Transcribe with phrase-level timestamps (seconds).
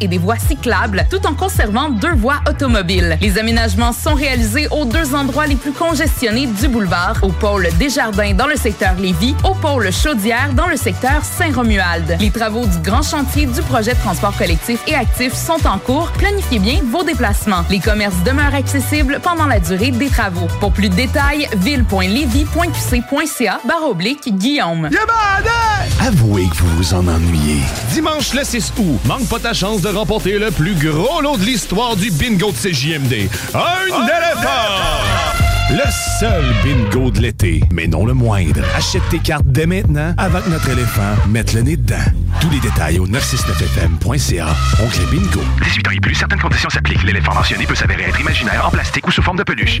[0.00, 3.16] et des voies cyclables tout en conservant deux voies automobiles.
[3.22, 8.34] Les aménagements sont réalisés aux deux endroits les plus congestionnés du boulevard, au pôle Desjardins
[8.34, 12.18] dans le secteur Lévis, au pôle Chaudière dans le secteur Saint-Romuald.
[12.20, 16.10] Les travaux du grand chantier du projet de transport collectif et actif sont en cours.
[16.18, 17.64] Planifiez bien vos déplacements.
[17.70, 20.48] Les commerces demeurent accessibles pendant la durée des travaux.
[20.60, 24.90] Pour plus de détails, ville.levy.qc.ca barre oblique Guillaume.
[26.00, 27.60] Avouez que vous vous en ennuyez.
[27.92, 31.94] Dimanche le 6 août, manque pas chance de remporter le plus gros lot de l'histoire
[31.94, 33.28] du bingo de CJMD.
[33.54, 35.04] Un éléphant!
[35.70, 38.62] Le seul bingo de l'été, mais non le moindre.
[38.76, 42.04] Achète tes cartes dès maintenant avant que notre éléphant mette le nez dedans.
[42.40, 44.48] Tous les détails au 969fm.ca.
[44.84, 45.40] Oncle Bingo.
[45.62, 47.04] 18 ans et plus, certaines conditions s'appliquent.
[47.04, 49.80] L'éléphant mentionné peut s'avérer être imaginaire, en plastique ou sous forme de peluche.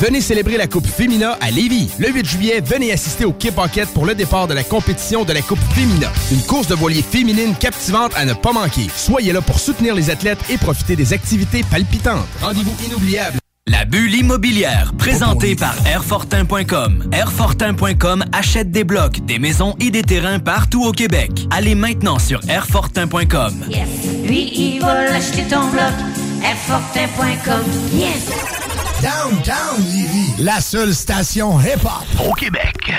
[0.00, 1.90] Venez célébrer la Coupe Fémina à Lévis.
[1.98, 5.32] Le 8 juillet, venez assister au Quai Paquette pour le départ de la compétition de
[5.34, 6.10] la Coupe Fémina.
[6.32, 8.86] Une course de voilier féminine captivante à ne pas manquer.
[8.96, 12.24] Soyez là pour soutenir les athlètes et profiter des activités palpitantes.
[12.40, 13.36] Rendez-vous inoubliable.
[13.66, 17.10] La bulle immobilière, présentée par Airfortin.com.
[17.12, 21.46] Airfortin.com achète des blocs, des maisons et des terrains partout au Québec.
[21.50, 23.66] Allez maintenant sur Airfortin.com.
[23.68, 23.88] Yes.
[24.24, 25.92] Lui, il va acheter ton bloc.
[26.42, 27.64] Airfortin.com.
[27.92, 28.69] Yes.
[29.02, 32.92] Downtown Lévis, la seule station hip-hop au Québec.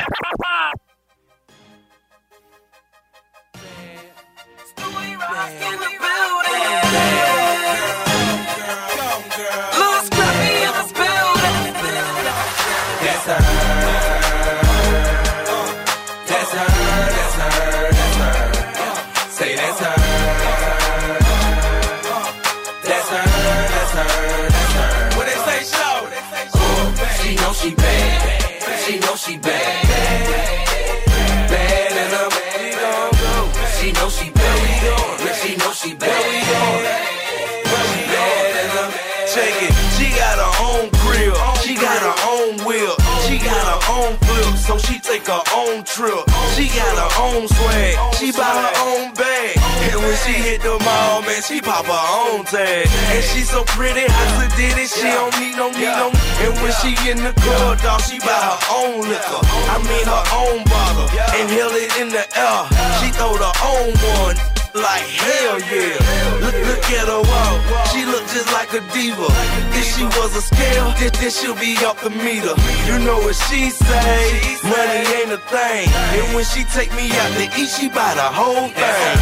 [44.71, 46.23] So she take her own trip.
[46.55, 49.57] She got her own swag, she buy her own bag,
[49.91, 52.87] and when she hit the mall, man, she pop her own tag.
[53.11, 56.07] And she so pretty, I to did it, she don't need no need no.
[56.43, 60.25] And when she in the club, dog, she buy her own liquor, I mean her
[60.39, 62.61] own bottle, and held it in the air.
[63.03, 63.91] She throw the own
[64.23, 65.97] one like hell yeah.
[66.39, 69.27] Look, look at her walk, she look just like a diva.
[69.75, 72.55] If she was a scale, then she'll be off the meter.
[72.87, 74.57] You know what she say?
[74.63, 75.87] Money ain't a thing.
[75.91, 79.17] And when she take me out to eat, she buy the whole thing.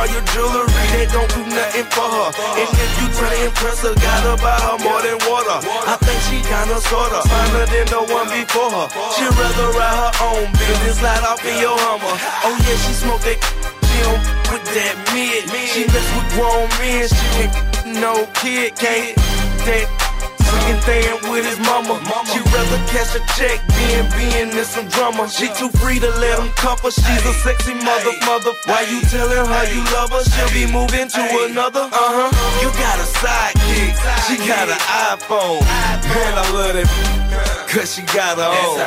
[0.00, 2.28] All your jewelry, that don't do nothing for her.
[2.56, 5.60] And if you try to impress her, gotta buy her more than water.
[5.60, 8.86] I think she kinda sorta finer than the one before her.
[9.12, 12.16] She rather ride her own business, slide off in your Hummer.
[12.48, 13.38] Oh yeah, she smoke that.
[13.90, 14.06] She
[14.50, 15.44] with that mid.
[15.68, 17.04] She mess with grown men.
[17.06, 19.16] She ain't no kid, can't
[19.66, 19.99] that
[20.50, 21.94] Second thing with his mama.
[22.30, 25.28] She rather cash a check than being in some drama.
[25.28, 26.90] She too free to let him cuff her.
[26.90, 28.52] She's a sexy mother, mother.
[28.66, 30.24] Why you telling her you love her?
[30.24, 31.86] She'll be moving to another.
[31.86, 32.30] Uh huh.
[32.62, 33.94] You got a sidekick.
[34.26, 34.82] She got an
[35.14, 35.62] iPhone.
[35.62, 36.88] Man, I love that.
[37.70, 38.78] Cause she got her own.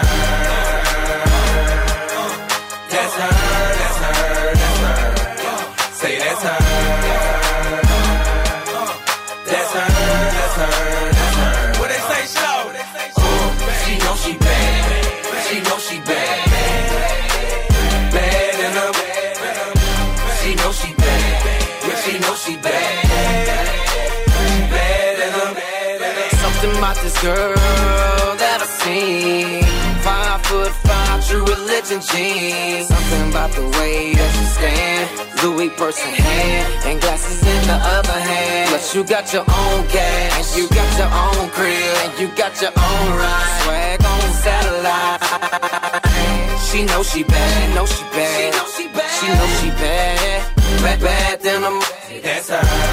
[2.91, 3.52] That's her, that's her,
[27.23, 29.63] girl that I seen.
[30.03, 32.91] Five foot five, true religion jeans.
[32.91, 35.07] Something about the way that she stand.
[35.41, 38.71] Louis purse in hand, and glasses in the other hand.
[38.71, 42.53] But you got your own cash, and you got your own crib, and you got
[42.61, 43.51] your own ride.
[43.63, 45.21] Swag on satellite.
[46.67, 49.69] She know she bad, she know she bad, she know she bad, she know she
[49.79, 50.39] bad.
[50.83, 51.71] Bad, bad than a
[52.21, 52.92] That's her.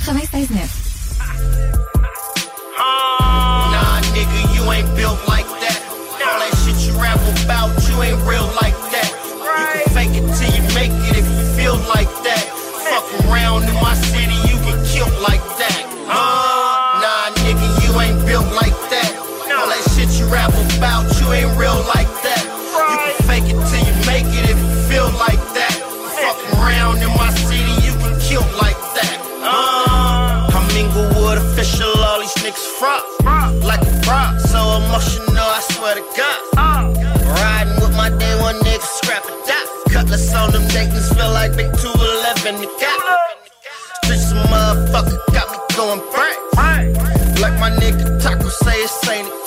[0.00, 0.77] 96.9.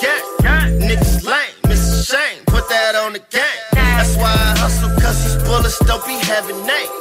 [0.02, 0.80] gang.
[0.82, 2.10] Niggas lame, Mr.
[2.10, 3.64] Shane, put that on the game.
[3.74, 6.92] That's why I hustle, cause these bullets don't be having names.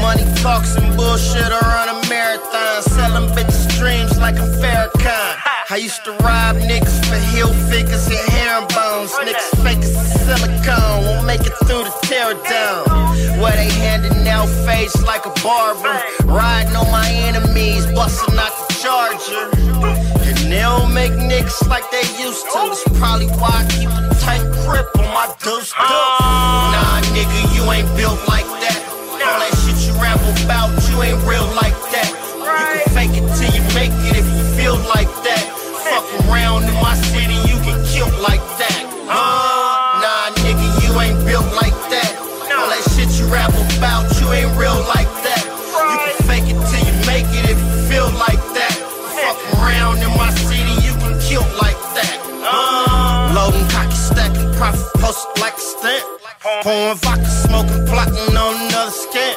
[0.00, 2.82] Money talks and bullshit, I run a marathon.
[2.82, 5.36] Selling bitches dreams like I'm Farrakhan.
[5.70, 9.12] I used to rob niggas for heel figures and herringbones.
[9.20, 9.92] Niggas fake as
[10.24, 12.88] silicone, won't make it through the tear down.
[13.40, 16.00] Where they handing out face like a barber.
[16.24, 19.97] Riding on my enemies, busting out the charger.
[20.48, 22.72] They don't make niggas like they used to.
[22.72, 25.76] It's probably why I keep a tight grip on my deuce deuce.
[25.76, 28.80] Nah, nigga, you ain't built like that.
[29.28, 32.08] All that shit you rap about, you ain't real like that.
[32.08, 35.44] You can fake it till you make it if you feel like that.
[35.84, 38.88] Fuck around in my city, you get killed like that.
[39.04, 42.08] Uh, nah, nigga, you ain't built like that.
[42.56, 45.07] All that shit you rap about, you ain't real like
[56.48, 59.36] Pouring vodka, smoking, plotting on another scant.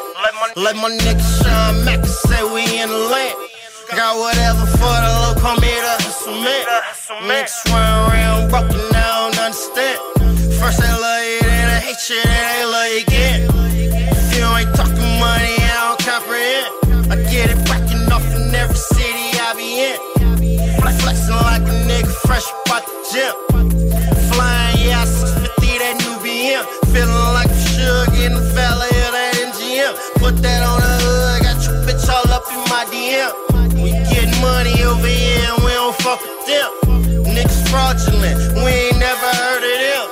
[0.55, 3.35] Let my nigga Sean Mack say we in the land.
[3.95, 6.65] Got whatever for the low, call me the cement.
[7.27, 9.99] Niggas run around broken, I don't understand.
[10.55, 13.39] First they love you, then they hate you, then they love you again.
[14.15, 17.11] If you ain't talking money, I don't comprehend.
[17.11, 19.99] I get it backing off in every city I be in.
[20.79, 23.35] Flexing like a nigga fresh out the gym.
[24.31, 25.03] Flying, yeah,
[26.51, 26.63] 650 that new BM.
[26.91, 29.93] Feeling like a sugar in the valley of that MGM.
[30.19, 33.31] Put that on the hood, got your bitch all up in my DM.
[33.79, 36.71] We get money over here and we don't fuck with them.
[37.23, 40.05] Niggas fraudulent, we ain't never heard of them.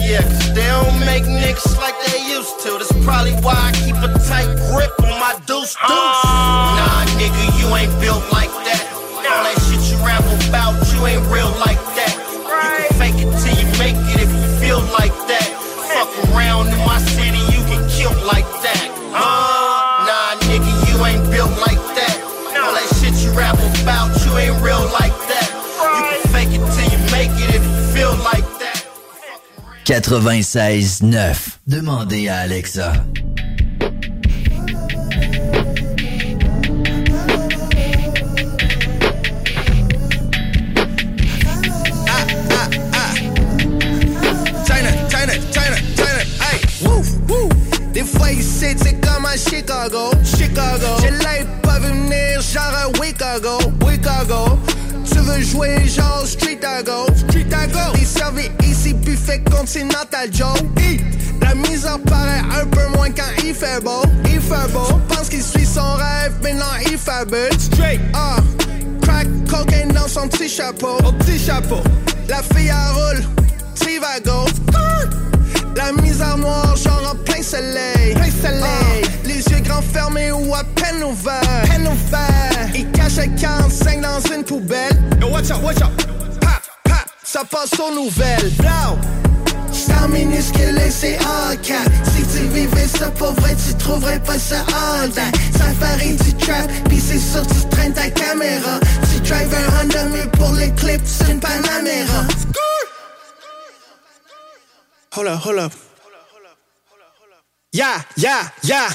[0.00, 2.80] Yeah, cause they don't make niggas like they used to.
[2.80, 6.24] That's probably why I keep a tight grip on my deuce deuce.
[6.24, 8.84] Nah, nigga, you ain't built like that.
[9.22, 11.81] All that shit you rap about, you ain't real like
[30.12, 31.34] 96.9.
[31.66, 32.92] Demandez à Alexa.
[44.66, 47.48] China, China, China, China, hey, woo, woo.
[47.94, 50.88] Des fois ici, c'est comme à Chicago, Chicago.
[51.00, 54.58] J'ai l'air pas venir, genre à Chicago, Chicago.
[55.10, 56.26] Tu veux jouer genre
[59.38, 60.58] continental Joe.
[60.78, 61.00] Hi.
[61.40, 65.00] La misère paraît un peu moins quand il fait beau, il fait beau.
[65.08, 67.52] Pense qu'il suit son rêve, mais non, il fabule.
[67.58, 68.36] Straight, ah.
[69.02, 71.80] Crack cocaine dans son petit chapeau, au petit chapeau.
[72.28, 73.22] La fille à roule,
[73.74, 74.46] Trivago.
[75.76, 78.14] La misère noire, genre en plein soleil.
[78.14, 79.02] Plein soleil.
[79.24, 81.40] les yeux grands fermés ou à peine ouverts.
[81.64, 82.68] Peine ouverts.
[82.74, 85.02] Il cache à 45 dans une poubelle.
[85.20, 85.90] Yo, watch out, watch out.
[86.40, 88.50] Pap, pap, ça passe aux nouvelles.
[88.58, 89.21] Blow.
[89.82, 94.38] Star minuscule et c'est en cap Si tu vivais ça pour vrai, tu trouverais pas
[94.38, 98.78] ça en date Ça parie du trap, pis c'est sûr tu traînes ta caméra
[99.12, 102.26] Tu drives un Honda, mais pour les clips, c'est une Panamera
[105.16, 105.72] Hold up, hold up.
[107.72, 108.88] Yeah, yeah, yeah.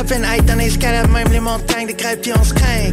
[0.00, 2.92] À peine high dans l'escalade, même les montagnes, des grèves, puis on se craint.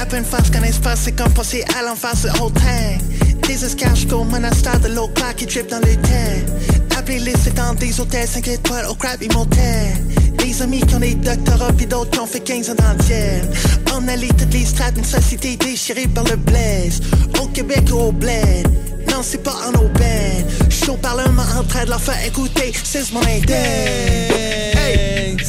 [0.00, 3.15] À peine face qu'un espace, c'est comme passer à l'enfer, c'est whole time.
[3.42, 6.44] Des escales jusqu'au monastère de l'eau claire qui drip dans le thé.
[6.90, 9.92] La playlist est dans des hôtels 5 étoiles au crap motel.
[10.38, 13.48] Des amis qui ont des doctorats, puis d'autres qui ont fait 15 ans d'antienne.
[13.94, 17.00] On allie toutes les strates, une société déchirée par le blaze.
[17.40, 18.66] Au Québec ou au bled.
[19.10, 20.44] Non, c'est pas en aubaine.
[20.68, 23.20] J'suis au parlement en train de leur faire écouter, c'est mon.
[23.22, 23.46] Hey,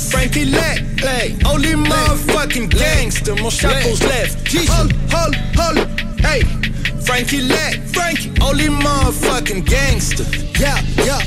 [0.10, 3.36] Frankie Lack, hey, only motherfucking gangster.
[3.42, 4.36] Mon chapeau se lève.
[4.70, 5.88] Hold, hold, hold,
[6.24, 6.44] hey.
[7.08, 10.26] Frankie Lack, Frankie, only motherfucking gangster.
[10.60, 11.22] Yeah, yeah.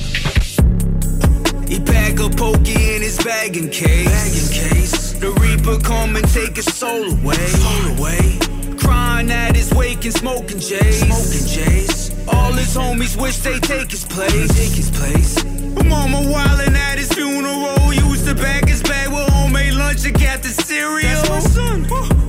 [1.66, 4.04] He pack a pokey in his bag and case.
[4.04, 5.12] Bag and case.
[5.14, 7.34] The Reaper come and take his soul away.
[7.34, 8.38] Soul away.
[8.76, 11.00] Crying at his wake and smoking J's.
[11.00, 12.10] Smoking J's.
[12.28, 14.48] All his homies wish they take his place.
[14.48, 15.42] Take his place.
[15.82, 17.90] Mama wildin' at his funeral.
[17.94, 21.00] Used to pack his bag with homemade lunch and got the cereal.
[21.00, 22.19] That's my son.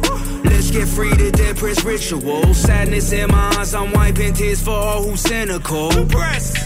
[0.71, 2.53] Get free to dead press ritual.
[2.53, 5.89] Sadness in my eyes, I'm wiping tears for all who's cynical.
[5.89, 6.57] Depressed.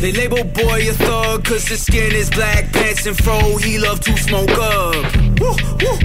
[0.00, 4.00] They label boy a thug cause his skin is black, pants and fro, he love
[4.00, 4.94] to smoke up.
[5.40, 5.98] Woo, woo.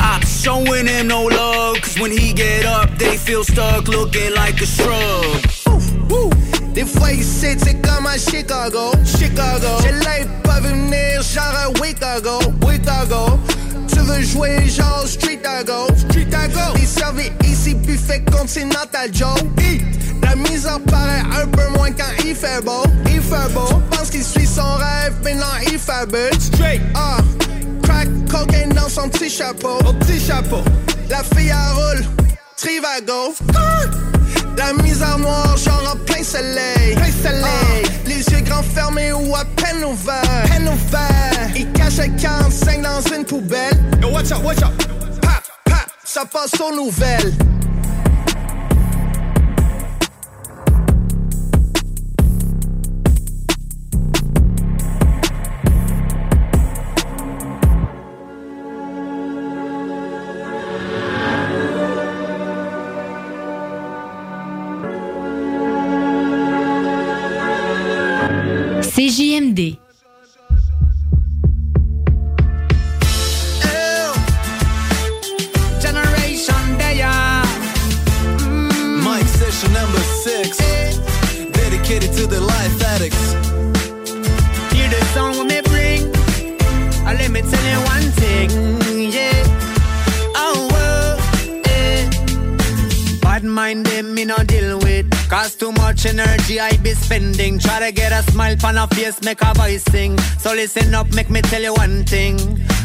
[0.00, 4.60] I'm showing him no love cause when he get up, they feel stuck looking like
[4.60, 6.10] a shrub.
[6.10, 6.30] Woo.
[6.72, 9.68] Des fois ici, c'est comme à Chicago, Chicago.
[9.82, 13.38] J'ai l'air pas venir, genre à Chicago, Chicago.
[13.88, 15.86] Tu veux jouer genre Street Chicago.
[16.12, 16.60] Chicago.
[16.76, 19.34] Il servi ici, buffet continental Joe.
[19.58, 19.80] I.
[20.22, 22.82] La misère paraît un peu moins quand il fait beau.
[23.06, 23.80] Il fait beau.
[23.90, 26.30] Pense qu'il suit son rêve, mais non, il fabule.
[26.40, 26.80] Straight.
[26.94, 27.18] Ah.
[27.82, 29.78] Crack cocaine dans son petit chapeau.
[29.86, 30.62] Au petit chapeau.
[31.10, 32.04] La fille à roule.
[32.56, 33.34] Trivago.
[34.56, 36.94] La misère noire, genre en plein soleil.
[36.94, 37.84] Plein soleil.
[38.03, 40.44] les yeux grands fermés ou à peine ouverts.
[40.46, 41.50] Peine ouverts.
[41.56, 43.78] Il cache un 45 dans une poubelle.
[44.00, 44.76] Yo, watch out, watch out.
[45.20, 47.32] Pap, pap, ça passe aux nouvelles.
[69.34, 69.83] CJMD.
[98.64, 100.18] On a face, make a voice sing.
[100.38, 102.36] So listen up, make me tell you one thing.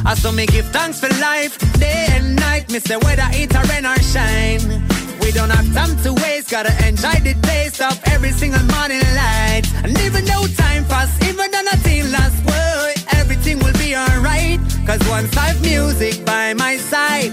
[0.06, 2.72] I saw me give thanks for life, day and night.
[2.72, 4.84] Miss the weather, it a rain or shine.
[5.22, 9.64] We don't have time to waste, gotta enjoy the taste of every single morning light.
[9.84, 14.60] And even though time pass, even though nothing lasts, whoa, everything will be alright.
[14.86, 17.32] Cause once I've music by my side,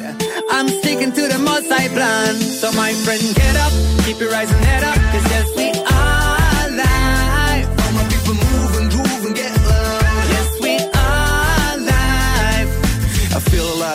[0.50, 2.34] I'm sticking to the most I plan.
[2.34, 3.72] So my friend, get up,
[4.04, 5.95] keep your rising head up, cause yes, we are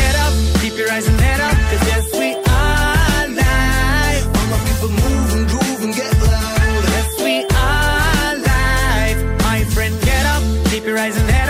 [0.00, 4.24] get up, keep your eyes and head up, cause yes, we are live.
[4.36, 6.82] All my people move and groove and get loud.
[6.94, 7.34] Yes, we
[7.68, 9.18] are live.
[9.48, 11.49] My friend, get up, keep your eyes and head up,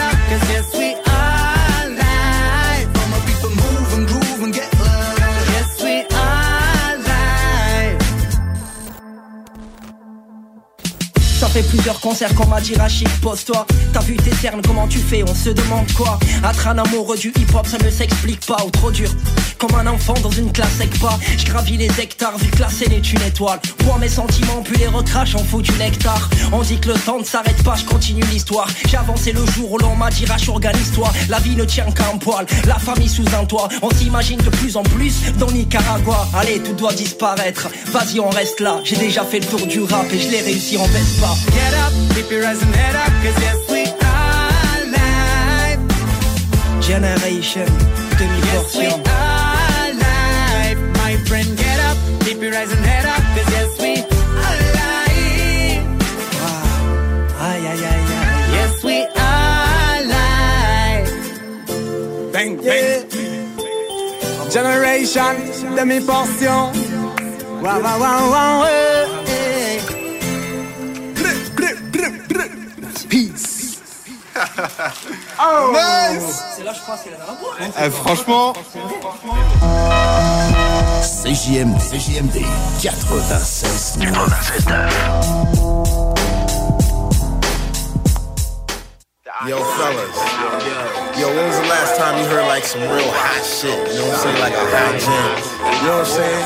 [11.51, 13.67] fait plusieurs concerts qu'on m'a dit Rachid, pose-toi.
[13.93, 17.29] T'as vu tes cernes, comment tu fais On se demande quoi Être un amoureux du
[17.29, 19.11] hip-hop, ça ne s'explique pas, ou trop dur.
[19.59, 21.19] Comme un enfant dans une classe pas.
[21.37, 23.59] Je gravis les hectares, vu que la scène est une étoile.
[23.79, 26.31] Pour mes sentiments, puis les recrache, on fout du nectar.
[26.53, 28.69] On dit que le temps ne s'arrête pas, je continue l'histoire.
[28.89, 31.13] J'ai avancé le jour où l'on m'a dit Rach, organise-toi.
[31.29, 33.69] La vie ne tient qu'à un poil, la famille sous un toit.
[33.83, 36.29] On s'imagine de plus en plus dans Nicaragua.
[36.35, 37.69] Allez, tout doit disparaître.
[37.87, 38.81] Vas-y, on reste là.
[38.85, 41.40] J'ai déjà fait le tour du rap et je l'ai réussi en baisse pas.
[41.47, 43.83] Get up, keep your eyes and head up, cause yes, we
[44.15, 45.81] are live.
[46.83, 47.69] Generation,
[48.51, 50.79] Yes, we are live.
[51.03, 53.93] My friend, get up, keep your eyes and head up, cause yes, we
[54.47, 55.85] are live.
[57.49, 58.53] Aïe, aïe, aïe, aïe.
[58.59, 58.97] Yes, we
[59.29, 61.09] are live.
[62.33, 63.09] Bang, bang.
[64.51, 65.35] Generation,
[65.77, 66.63] demi-portion.
[67.63, 68.90] Wow, wow, wow, wow, eh,
[75.43, 75.73] Oh.
[75.73, 76.43] Nice.
[76.57, 78.53] C'est là, je crois, c'est la Eh, franchement.
[81.03, 82.45] CJMD, CJMD
[82.83, 83.99] 96
[89.49, 90.13] Yo, fellas.
[91.17, 93.73] Yo, when was the last time you heard like some real hot shit?
[93.89, 94.37] You know what I'm saying?
[94.37, 95.33] Like a hot jam.
[95.81, 96.45] You know what I'm saying?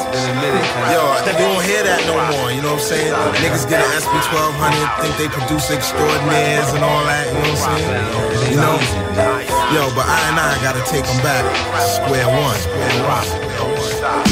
[0.95, 2.55] Yo, you don't hear that no more.
[2.55, 3.11] You know what I'm saying?
[3.43, 7.27] Niggas get an SP 1200, think they produce extraordinaires and all that.
[7.27, 8.55] You know what I'm saying?
[8.55, 8.79] You know?
[9.75, 11.43] Yo, but I and I gotta take them back.
[11.99, 12.55] Square one.
[12.63, 12.95] Square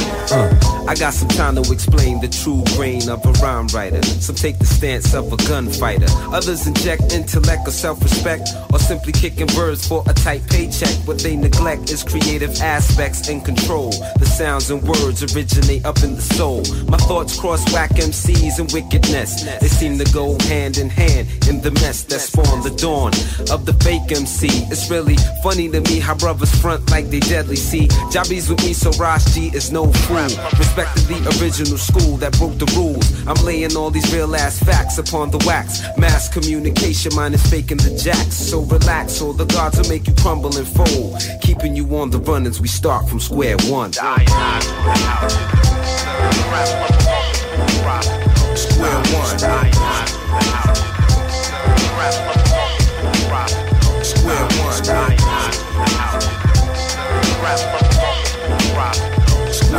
[0.07, 0.12] one.
[0.31, 0.63] Uh.
[0.89, 4.03] I got some time to explain the true grain of a rhyme writer.
[4.03, 6.07] Some take the stance of a gunfighter.
[6.35, 10.95] Others inject intellect or self-respect, or simply kicking birds for a tight paycheck.
[11.07, 13.91] What they neglect is creative aspects and control.
[14.19, 16.63] The sounds and words originate up in the soul.
[16.89, 19.45] My thoughts cross whack MCs and wickedness.
[19.61, 23.13] They seem to go hand in hand in the mess that spawned the dawn
[23.51, 24.49] of the fake MC.
[24.71, 27.57] It's really Funny to me how brothers front like they deadly.
[27.57, 28.93] See, Jobbies with me, so
[29.33, 30.12] G is no fool.
[30.13, 33.27] Respecting the original school that broke the rules.
[33.27, 35.81] I'm laying all these real ass facts upon the wax.
[35.97, 38.35] Mass communication, mine is faking the jacks.
[38.35, 41.17] So relax, or the gods will make you crumble and fold.
[41.41, 43.95] Keeping you on the run as we start from square one.
[43.95, 44.43] Square one.
[54.05, 54.83] Square one.
[54.85, 55.07] Square
[58.77, 59.12] one.
[59.75, 59.79] I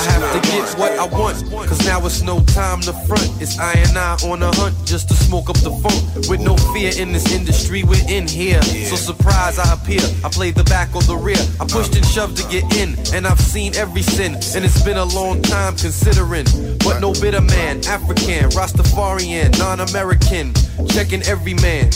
[0.00, 3.30] have to get what I want, cause now it's no time to front.
[3.40, 6.28] It's I and I on a hunt just to smoke up the funk.
[6.28, 8.60] With no fear in this industry, we're in here.
[8.62, 10.00] So surprise I appear.
[10.24, 11.38] I play the back or the rear.
[11.60, 14.34] I pushed and shoved to get in, and I've seen every sin.
[14.34, 16.46] And it's been a long time considering.
[16.78, 20.52] But no bitter man, African, Rastafarian, non-American.
[20.88, 21.90] Checking every man.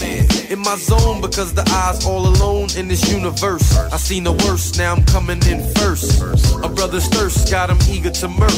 [0.51, 3.77] In my zone because the eyes all alone in this universe.
[3.77, 6.23] I seen the worst, now I'm coming in first.
[6.64, 8.53] A brother's thirst got him eager to murk.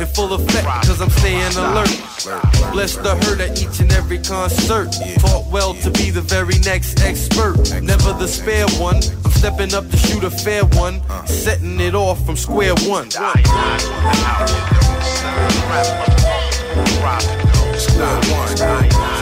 [0.00, 1.90] In full effect, cause I'm staying alert.
[2.72, 4.90] Bless the hurt at each and every concert.
[5.18, 7.56] Taught well to be the very next expert.
[7.82, 8.96] Never the spare one.
[9.24, 11.02] I'm stepping up to shoot a fair one.
[11.26, 13.10] Setting it off from square one.
[13.10, 13.40] Square
[18.30, 19.21] one.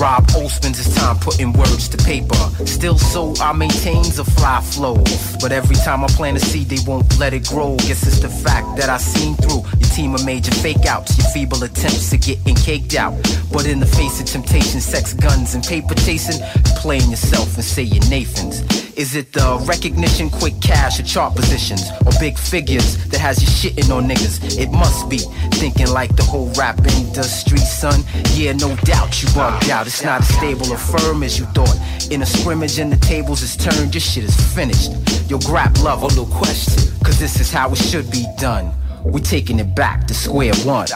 [0.00, 2.34] Rob O spends his time putting words to paper.
[2.64, 4.94] Still so I maintains a fly flow.
[5.42, 7.76] But every time I plant a seed, they won't let it grow.
[7.76, 11.28] Guess it's the fact that I seen through your team of major fake outs, your
[11.28, 13.12] feeble attempts to getting caked out.
[13.52, 16.40] But in the face of temptation, sex, guns, and paper chasing,
[16.76, 18.79] playing yourself and say you're Nathan's.
[19.00, 23.48] Is it the recognition, quick cash, or chart positions, or big figures that has you
[23.48, 24.58] shitting on niggas?
[24.60, 25.16] It must be
[25.56, 28.04] thinking like the whole rap industry, son.
[28.34, 29.86] Yeah, no doubt you bugged out.
[29.86, 31.74] It's not as stable or firm as you thought.
[32.10, 34.92] In a scrimmage and the tables is turned, your shit is finished.
[35.30, 38.70] Yo, grab love, no question, cause this is how it should be done.
[39.02, 40.88] We're taking it back to square one.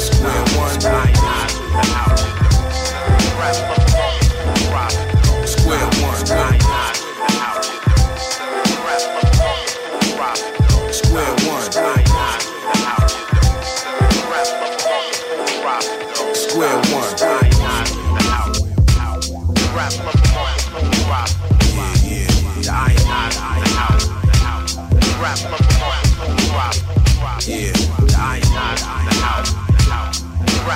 [0.00, 0.44] Square
[2.28, 2.37] one.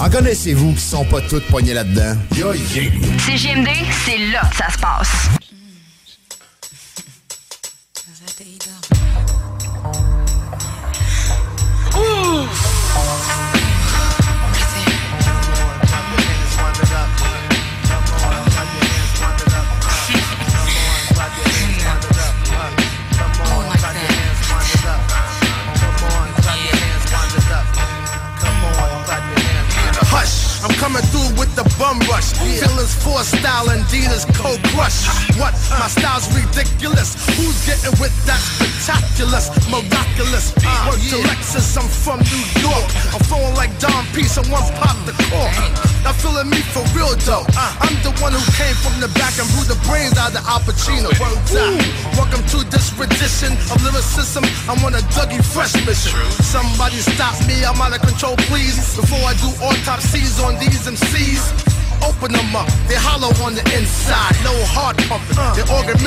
[0.00, 2.16] En connaissez-vous qui sont pas toutes poignées là-dedans?
[2.36, 2.90] Yo, yeah.
[3.26, 3.68] CGMD,
[4.04, 5.41] c'est là que ça se passe.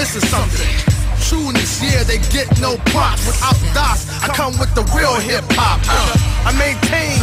[0.05, 0.69] Organ missing something.
[1.25, 3.25] Trueness, yeah, they get no props.
[3.25, 5.81] Without DOS, I come with the real hip hop.
[6.45, 7.21] I maintain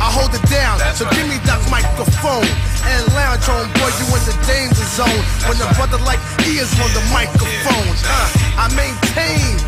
[0.00, 2.48] I hold it down, so give me that microphone.
[2.88, 5.22] and lounge on, boy, you in the danger zone.
[5.44, 9.60] When a brother like E is on the microphone, uh, I maintain.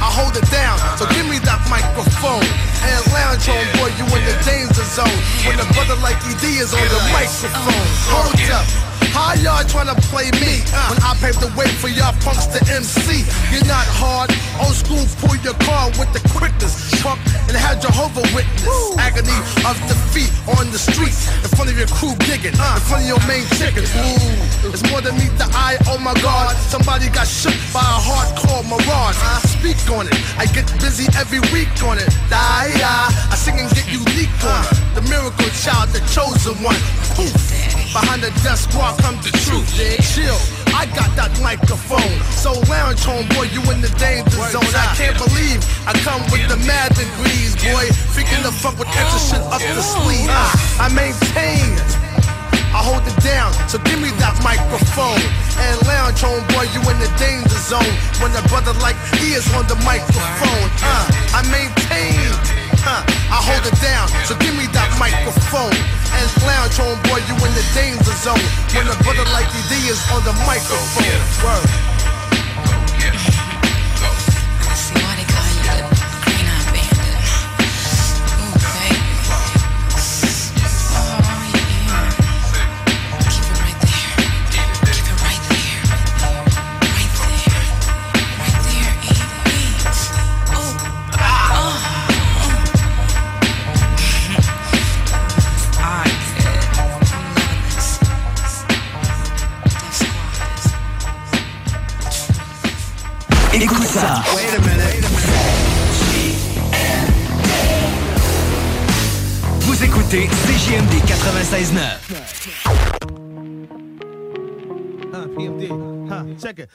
[0.00, 2.44] I hold it down, so give me that microphone
[2.88, 5.20] and lounge on, boy, you in the danger zone.
[5.44, 8.93] When a brother like ED is on the microphone, hold up.
[9.14, 10.58] How y'all tryna play me
[10.90, 13.22] when I paved the way for y'all punks to MC?
[13.54, 14.34] You're not hard.
[14.58, 16.74] Old school, pull your car with the quickness.
[16.98, 18.66] Trump and had Jehovah witness.
[18.98, 23.08] Agony of defeat on the streets in front of your crew gigging, in front of
[23.14, 23.86] your main chickens.
[23.94, 25.78] Ooh, it's more than meet the eye.
[25.86, 29.14] Oh my God, somebody got shook by a hardcore mirage.
[29.14, 30.18] I speak on it.
[30.42, 32.10] I get busy every week on it.
[32.34, 34.98] Die, I sing and get unique on it.
[34.98, 36.82] The miracle child, the chosen one.
[37.14, 37.63] Poof.
[37.94, 39.70] Behind the desk squad come the truth.
[40.10, 40.34] Chill,
[40.74, 42.18] I got that microphone.
[42.34, 44.66] So lounge home, boy, you in the danger zone.
[44.74, 47.86] I can't believe I come with the mad degrees, boy.
[48.10, 50.26] Freaking the fuck with extra shit up the sleeve.
[50.26, 51.70] I maintain.
[52.74, 55.22] I hold it down, so give me that microphone.
[55.62, 57.94] And lounge home, boy, you in the danger zone.
[58.18, 62.26] When a brother like he is on the microphone, uh, I maintain.
[62.82, 65.78] Uh, I hold it down, so give me that microphone.
[66.14, 68.46] And lounge boy, you in the danger zone.
[68.74, 71.04] When a brother like ED is on the microphone.
[71.42, 71.83] Word.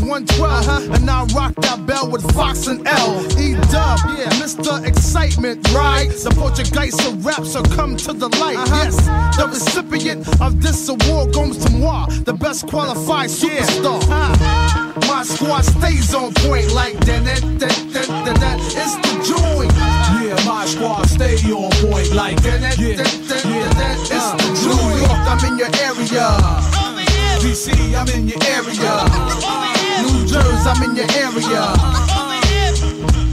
[0.00, 0.90] 112.
[0.94, 3.20] And I rock that bell with Fox and L.
[3.38, 4.84] E dub, yeah, Mr.
[4.86, 6.08] Excitement, right?
[6.10, 8.56] The Portuguese of rap, so come to the light.
[8.56, 8.84] Uh-huh.
[8.84, 8.96] Yes,
[9.36, 14.02] the recipient of this award goes to moi, the best qualified superstar.
[14.04, 14.72] Huh.
[15.08, 18.58] My squad stays on point like that, that, that, that, that, that.
[18.76, 19.72] It's the joint.
[20.20, 23.98] Yeah, my squad stay on point like that, that, that, that, that, that.
[24.00, 26.82] It's the New York, I'm in your area.
[27.40, 28.90] DC, I'm in your area.
[28.90, 29.71] Uh-huh.
[30.02, 32.21] New Jersey, I'm in your area.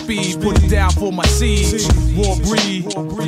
[0.00, 1.84] speed, put it down for my siege.
[2.16, 2.86] Raw breed,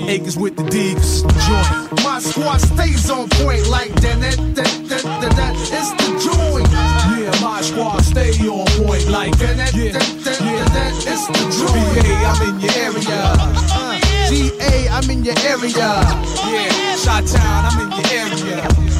[0.08, 1.22] acres with the D's.
[1.22, 2.04] Joint.
[2.04, 5.54] My squad stays on point like that, that, that, that, that, that.
[5.78, 6.68] It's the joint.
[6.72, 10.64] Yeah, my squad stay on point like that, that, yeah, that, that, yeah.
[10.64, 10.92] that, that.
[11.12, 11.94] It's the joint.
[12.02, 13.20] BA, I'm in your area.
[13.72, 15.88] Uh, GA, I'm in your area.
[16.52, 18.91] Yeah, Shot Town, I'm in your area.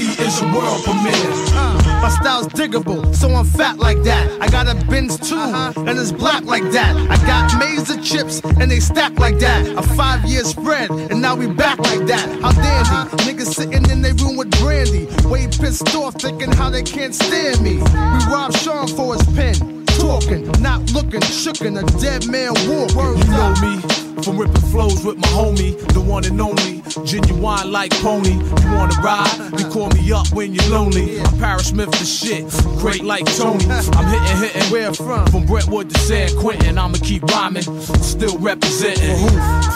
[0.00, 1.12] Is a world premiere.
[1.52, 4.30] Uh, my style's diggable, so I'm fat like that.
[4.40, 6.96] I got a Benz too, and it's black like that.
[7.10, 9.66] I got Mazer chips, and they stack like that.
[9.76, 12.26] A five year spread, and now we back like that.
[12.40, 15.06] How dandy, niggas sitting in their room with brandy.
[15.28, 17.74] Way pissed off, thinking how they can't stand me.
[17.74, 19.79] We robbed Sean for his pen.
[20.00, 22.90] Talking, not looking, shookin' a dead man walk.
[22.90, 27.90] You know me from ripping flows with my homie, the one and only, genuine like
[28.02, 28.32] pony.
[28.32, 29.52] You wanna ride?
[29.52, 31.20] Then call me up when you're lonely.
[31.20, 32.44] I'm Paris Smith the shit,
[32.78, 33.64] great like Tony.
[33.66, 34.72] I'm hitting, hitting.
[34.72, 35.26] Where from?
[35.28, 37.62] From Brentwood to San Quentin, I'ma keep rhyming,
[38.02, 39.16] still representing.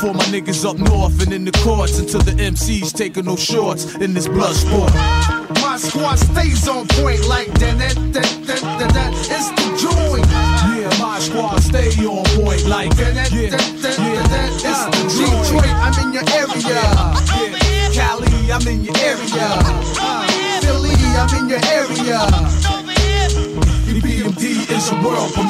[0.01, 3.95] For my niggas up north and in the courts until the MCs taking no shorts
[3.97, 4.93] in this blood sport.
[5.63, 9.13] My squad stays on point like that, that, that, that, that.
[9.31, 10.14] It's the joint.
[11.75, 13.51] Yeah, stay on point like yeah, yeah.
[13.51, 13.67] that.
[14.63, 15.67] It's the Detroit.
[15.83, 16.79] I'm in your area.
[17.91, 18.15] Yeah,
[18.55, 19.49] I'm in your area.
[20.63, 22.21] Philly, I'm in your area.
[23.91, 25.43] EPMD is a world CJMD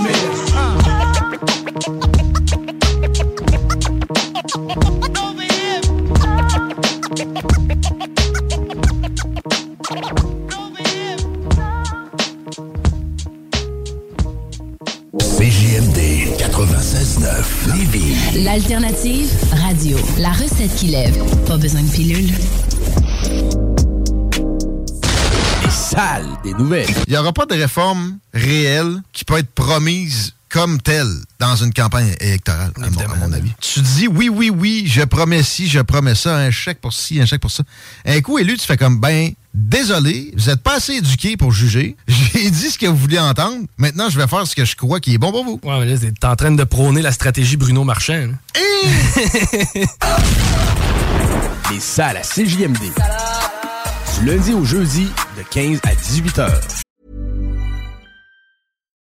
[18.54, 18.68] Lévis.
[18.68, 19.98] L'alternative radio.
[20.18, 21.16] La recette qui lève.
[21.46, 22.30] Pas besoin de pilule.
[25.62, 26.88] Les salles des nouvelles.
[27.06, 31.72] Il n'y aura pas de réforme réelle qui peut être promise comme telle dans une
[31.74, 33.50] campagne électorale, à mon, à mon avis.
[33.60, 37.20] Tu dis oui, oui, oui, je promets ci, je promets ça, un chèque pour ci,
[37.20, 37.64] un chèque pour ça.
[38.06, 41.96] Un coup élu, tu fais comme, ben, désolé, vous n'êtes pas assez éduqué pour juger.
[42.06, 43.66] J'ai dit ce que vous vouliez entendre.
[43.78, 45.60] Maintenant, je vais faire ce que je crois qui est bon pour vous.
[45.64, 48.28] Ouais, mais là, t'es en train de prôner la stratégie Bruno Marchand.
[48.28, 48.34] là.
[51.72, 52.92] Les salles à CJMD.
[54.20, 56.83] Du lundi au jeudi, de 15 à 18 heures.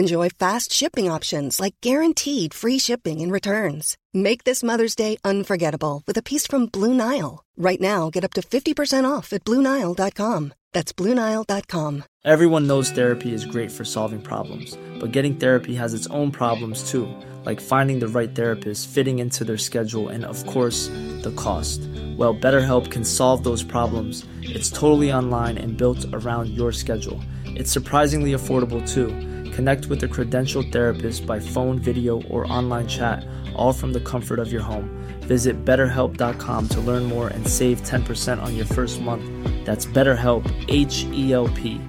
[0.00, 3.98] Enjoy fast shipping options like guaranteed free shipping and returns.
[4.14, 7.44] Make this Mother's Day unforgettable with a piece from Blue Nile.
[7.58, 10.54] Right now, get up to 50% off at BlueNile.com.
[10.72, 12.04] That's BlueNile.com.
[12.24, 16.90] Everyone knows therapy is great for solving problems, but getting therapy has its own problems
[16.90, 17.06] too,
[17.44, 20.88] like finding the right therapist, fitting into their schedule, and of course,
[21.20, 21.82] the cost.
[22.16, 24.26] Well, BetterHelp can solve those problems.
[24.40, 27.20] It's totally online and built around your schedule.
[27.44, 29.10] It's surprisingly affordable too.
[29.52, 34.38] Connect with a credentialed therapist by phone, video, or online chat, all from the comfort
[34.38, 34.88] of your home.
[35.20, 39.22] Visit betterhelp.com to learn more and save 10% on your first month.
[39.64, 41.80] That's BetterHelp, H E L P.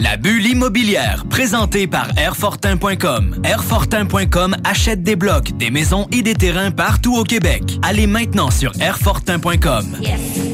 [0.00, 3.42] La bulle immobilière, présentée par Airfortin.com.
[3.44, 7.78] Airfortin.com achète des blocs, des maisons et des terrains partout au Québec.
[7.82, 9.84] Allez maintenant sur Airfortin.com.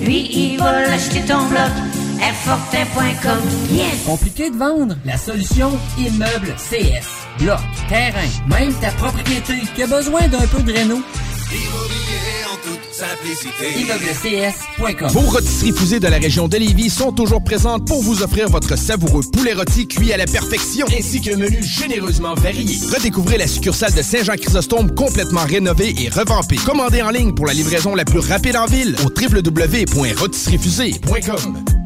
[0.03, 1.71] Lui, il va l'acheter ton bloc.
[2.21, 3.39] Airfortin.com.
[3.71, 4.03] Yes!
[4.05, 4.97] Compliqué de vendre?
[5.05, 7.07] La solution Immeuble CS.
[7.39, 11.01] Bloc, terrain, même ta propriété qui a besoin d'un peu de réno?
[13.77, 15.09] ImmeubleCS.com.
[15.11, 18.77] Vos rôtisseries fusées de la région de Lévis sont toujours présentes pour vous offrir votre
[18.77, 22.77] savoureux poulet rôti cuit à la perfection ainsi qu'un menu généreusement varié.
[22.95, 26.57] Redécouvrez la succursale de Saint-Jean-Chrysostome complètement rénovée et revampée.
[26.57, 31.86] Commandez en ligne pour la livraison la plus rapide en ville au www.rôtisseriefusée.com.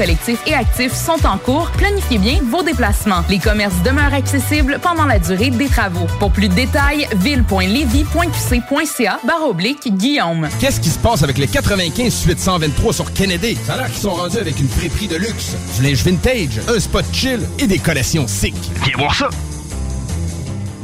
[0.00, 3.22] collectifs et actifs sont en cours, planifiez bien vos déplacements.
[3.28, 6.06] Les commerces demeurent accessibles pendant la durée des travaux.
[6.18, 10.48] Pour plus de détails, ville.levy.qc.ca barre oblique Guillaume.
[10.58, 13.58] Qu'est-ce qui se passe avec les 95 suite 123 sur Kennedy?
[13.66, 16.80] Ça a l'air qu'ils sont rendus avec une friperie de luxe, du linge vintage, un
[16.80, 18.54] spot chill et des collections sick.
[18.82, 19.28] Viens voir ça!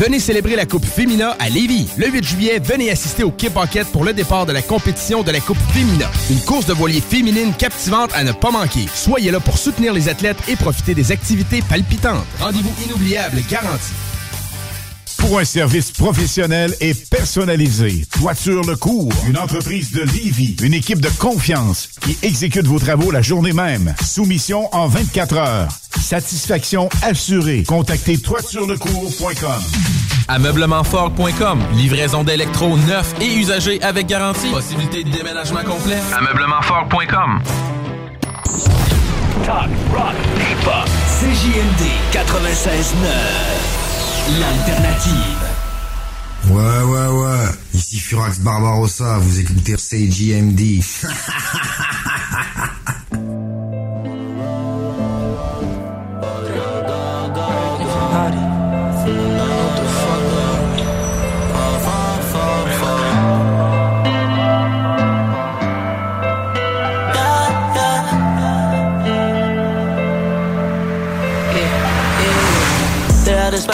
[0.00, 1.86] Venez célébrer la Coupe Fémina à Lévis.
[1.98, 5.30] Le 8 juillet, venez assister au Quai Pocket pour le départ de la compétition de
[5.30, 6.10] la Coupe Fémina.
[6.30, 8.86] Une course de voilier féminine captivante à ne pas manquer.
[8.94, 12.24] Soyez là pour soutenir les athlètes et profiter des activités palpitantes.
[12.40, 13.92] Rendez-vous inoubliable garanti.
[15.30, 21.00] Pour un service professionnel et personnalisé, Toiture Le Cours, une entreprise de Livy, une équipe
[21.00, 23.94] de confiance qui exécute vos travaux la journée même.
[24.04, 25.68] Soumission en 24 heures.
[26.00, 27.62] Satisfaction assurée.
[27.62, 29.62] Contactez toiturelecours.com.
[30.26, 31.60] Ameublementfort.com.
[31.76, 34.50] Livraison d'électro neufs et usagés avec garantie.
[34.50, 35.98] Possibilité de déménagement complet.
[36.12, 37.40] Ameublementfort.com.
[39.46, 40.88] Talk, rock, hip-hop.
[41.20, 43.79] CJMD 96.9.
[44.38, 45.14] L'alternative.
[46.50, 47.46] Ouais, ouais, ouais.
[47.74, 50.82] Ici Furax Barbarossa, vous écoutez CJMD.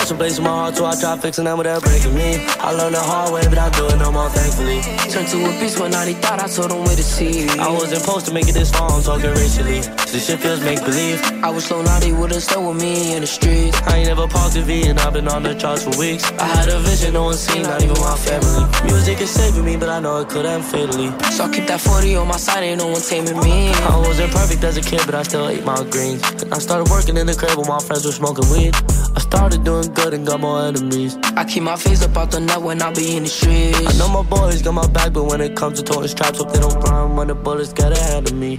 [0.06, 2.38] A special place in my heart, so I tried fixing them without breaking me.
[2.62, 4.78] I learned the hard way, but I do it no more, thankfully.
[5.10, 7.48] Turned to a beast when I thought I told them where to see.
[7.58, 9.80] I wasn't supposed to make it this far, I'm talking racially.
[10.14, 11.18] This shit feels make believe.
[11.42, 13.82] I was slow naughty, would've still with me in the streets.
[13.82, 16.22] I ain't never paused TV, and I've been on the charts for weeks.
[16.38, 18.62] I had a vision, no one seen, not even my family.
[18.86, 21.10] Music is saving me, but I know it could end fatally.
[21.34, 23.74] So I keep that 40 on my side, ain't no one taming me.
[23.90, 26.22] I wasn't perfect as a kid, but I still ate my greens.
[26.52, 28.76] I started working in the crib while my friends were smoking weed.
[29.16, 31.18] I started doing good and got more enemies.
[31.36, 33.78] I keep my face up out the net when I be in the streets.
[33.78, 36.52] I know my boys got my back, but when it comes to toting straps, hope
[36.52, 38.58] they don't run when the bullets get ahead of me.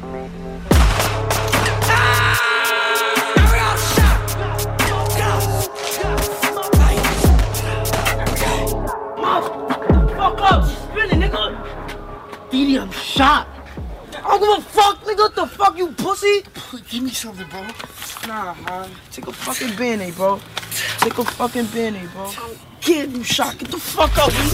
[10.17, 12.49] Fuck up, she's spinning, nigga.
[12.49, 13.47] Didi, I'm shot.
[14.15, 15.17] I don't give a fuck, nigga.
[15.17, 16.43] What the fuck, you pussy?
[16.89, 17.65] Give me something, bro.
[18.27, 18.89] Nah, man.
[19.11, 20.39] Take a fucking band bro.
[21.08, 22.30] Take a fucking Benny, bro.
[22.82, 23.58] Kid, you shot.
[23.58, 24.51] Get the fuck up, man.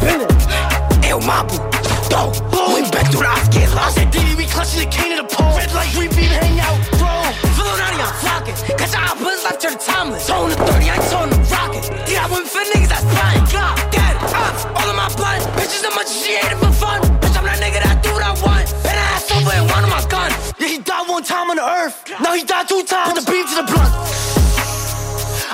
[0.00, 1.60] Hey, yo, Mabu,
[2.08, 2.32] go.
[2.72, 4.00] Went back through the eyes, get lost.
[4.00, 5.52] I said, Diddy, we clutching the cane of the pole.
[5.52, 7.12] Red light, green beam, hang out, bro.
[7.52, 8.56] Filonati, I'm flocking.
[8.80, 10.26] Cause I put life to the timeless.
[10.26, 11.84] Tone the 30, I ain't tone the rocket.
[12.08, 13.44] Yeah, I went for niggas that's flying.
[13.52, 15.44] God, dead, ops, uh, all of my blood.
[15.60, 17.04] Bitches, how much she hated for fun.
[17.20, 18.72] Bitch, I'm that nigga that do what I want.
[18.88, 20.32] And I ass over and one of my gun.
[20.56, 22.08] Yeah, he died one time on the earth.
[22.24, 23.12] Now he died two times.
[23.12, 24.35] Put the beam to the blunt.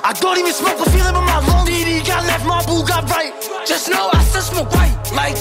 [0.05, 3.09] I don't even smoke a feeling but my lung DD got left, my boo got
[3.09, 3.33] right.
[3.65, 4.91] Just know I still smoke right.
[5.15, 5.39] Like,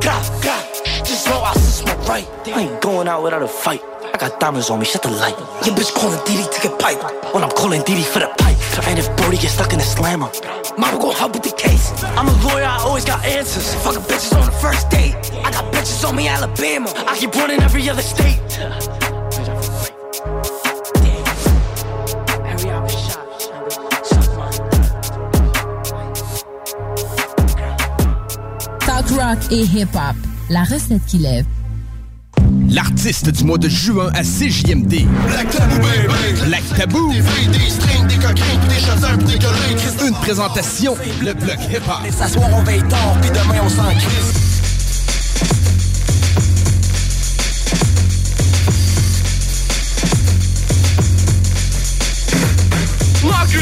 [0.00, 0.64] God, God.
[1.04, 2.26] Just know I still smoke right.
[2.46, 3.82] I ain't going out without a fight.
[4.14, 5.36] I got diamonds on me, shut the light.
[5.66, 6.96] Your bitch calling Diddy to get pipe.
[7.34, 8.56] When I'm calling Diddy for the pipe.
[8.88, 10.30] And if Brody gets stuck in the slammer,
[10.78, 11.92] mama gon' help with the case.
[12.16, 13.74] I'm a lawyer, I always got answers.
[13.84, 15.16] Fucking bitches on the first date.
[15.44, 16.90] I got bitches on me, Alabama.
[17.06, 18.40] I keep running every other state.
[29.10, 30.16] Rock et hip-hop.
[30.50, 31.44] La recette qui lève.
[32.68, 35.06] L'artiste du mois de juin à CJMD.
[35.26, 36.40] Black Tabou, baby.
[36.46, 37.12] Black Tabou.
[37.12, 40.06] Des filles, des strings, des coquins, des chasseurs, des collègues.
[40.06, 42.06] Une présentation, le bloc hip-hop.
[42.06, 44.47] Et s'asseoir, on veille tard, puis demain, on s'en crisse.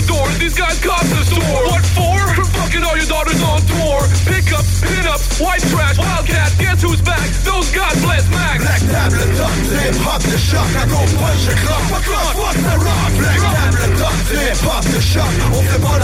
[0.07, 1.63] Door, these guys cost the store.
[1.67, 2.19] What for?
[2.57, 4.01] Fucking all your daughters on tour.
[4.31, 7.27] Pick up, pin up, white trash, wildcat, guess who's back?
[7.45, 8.63] Those God bless Max.
[8.63, 9.55] Black tablet, duck,
[10.07, 10.71] hop, the shock.
[10.79, 11.83] I go punch the clock.
[11.91, 13.13] Fuck off, fuck the rock.
[13.19, 13.56] Black
[14.29, 15.97] du hip-hop de choc On fait pas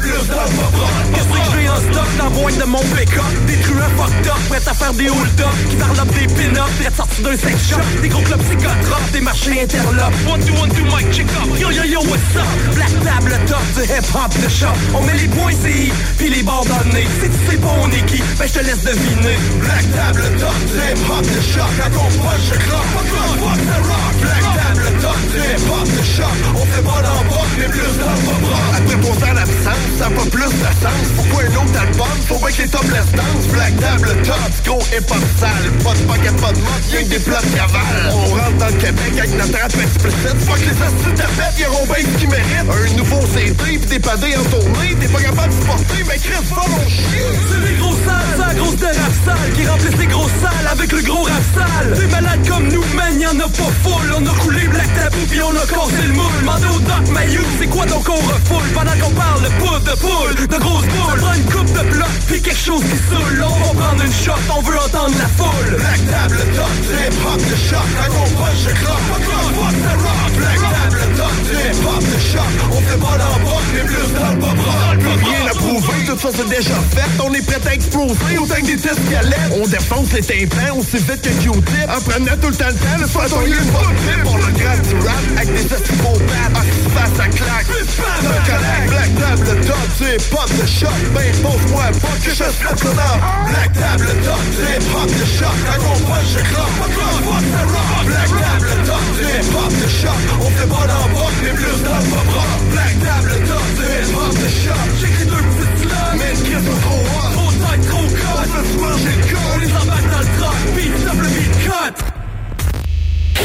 [0.00, 4.26] plus dans Qu'est-ce que j'ai en stock dans la de mon pick-up Des truands fucked
[4.26, 7.68] up, prêts à faire des hold-up Qui up des pin-up, prêts à sortir d'un sex
[7.68, 11.58] shop Des gros clubs psychotropes, des marchés interlopes One, two, one, two, mic, check up
[11.58, 15.28] Yo, yo, yo, what's up Black table top du hip-hop de choc On met les
[15.28, 18.52] points CI, puis les bords dans Si tu sais pas on est qui, ben je
[18.52, 23.58] te laisse deviner Black table top du hip-hop de choc Quand on proche, je fuck
[23.58, 24.69] the rock Black table
[25.00, 28.96] top du hip-hop de choc On fait pas l'embroc, mais plus dans le rock Après
[28.96, 31.06] pour faire l'absence, ça a pas plus de sens.
[31.16, 35.24] Pourquoi un autre album, faut bien que les topless dance Black table top, gros hip-hop
[35.38, 35.66] sale.
[35.82, 38.06] Pas de pocket, pas de mode, y'a que des plats de cavale.
[38.14, 40.38] On rentre dans le Québec avec notre rap explicite.
[40.46, 43.98] Fuck les astuces de fête, y'a bien ce qu'ils méritent Un nouveau CD, pis des
[43.98, 44.94] padés en tournée.
[45.00, 47.30] T'es pas capable de supporter, mais Chris, va mon chien.
[47.50, 50.92] C'est les gros sales, la grosse de rap sale Qui remplissent les grosses salles avec
[50.92, 51.98] le gros rap sale.
[51.98, 54.06] Des malades comme nous, man, y'en a pas full.
[54.14, 56.40] On a coulé Black Tabou puis on a cassé le moule.
[56.44, 58.68] Mandé au Doc Mayou, c'est quoi donc on refoule?
[58.74, 61.14] Pendant qu'on parle poudre de poule, de grosses boules.
[61.14, 64.12] On prend une coupe de bloc, puis quelque chose qui saoule On va prendre une
[64.12, 65.76] shot, on veut entendre la foule.
[65.76, 69.76] Black table top, du hip-hop de choc Quand on punch, je cloque, fuck rock, fuck
[69.80, 70.30] the rock.
[70.36, 74.38] Black table top, du hip-hop de choc On fait pas l'embroc, mais plus dans le
[74.38, 77.22] pop rock Plus rien à prouver, tout ça c'est déjà fait.
[77.22, 79.52] On est prêt à exploser, autant que des tests galettes.
[79.62, 82.98] On défonce les tympans aussi vite que Q-tip En prenant tout le temps le temps,
[83.00, 86.62] le façon il est pas clip Pour le grade du rap, avec des estivopathes Ah,
[86.94, 88.88] passe à claque, un collègue.
[88.88, 90.98] Black table top, du hip-hop de choc.
[91.14, 93.16] Ben pose-moi pas que je slap ça dans
[93.50, 95.56] Black table top, du hip-hop de choc.
[95.66, 99.72] Quand on punch, je cloque, fuck rock, fuck the rock Black table top, du hip-hop
[99.80, 100.20] de choc.
[100.40, 104.32] On fait pas l'embroc, mais plus dans le pop rock Black table top, du hip-hop
[104.34, 104.86] de choc.
[105.00, 107.30] J'écris deux petites slams, mais une crise trop hot.
[107.34, 108.34] Trop tight, trop cut.
[108.34, 111.96] On fait se manger le On les embarque dans le truck, beat, double beat, cut.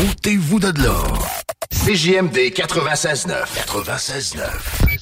[0.10, 1.45] Ôtez-vous de là.
[1.86, 3.46] CJMD 96.9.
[3.68, 4.95] 96.9.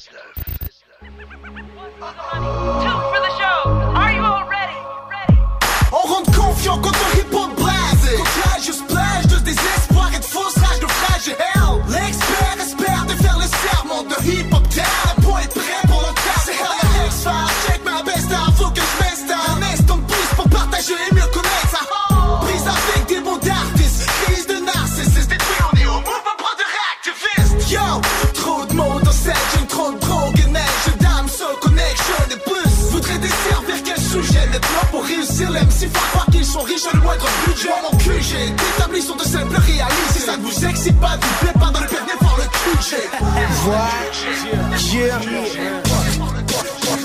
[36.74, 40.66] à le moindre budget Mon QG d'établis sont de simples réalités Si ça ne vous
[40.66, 42.96] excite pas, vous plaît pas dans le permis par le QG.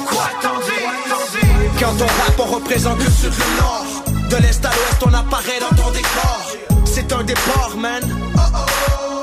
[0.07, 0.59] Quoi t'en
[1.79, 4.05] Quand on rappe, on représente le sud, le nord.
[4.31, 6.47] De l'est à l'ouest, on apparaît dans ton décor.
[6.87, 8.03] C'est un départ, man.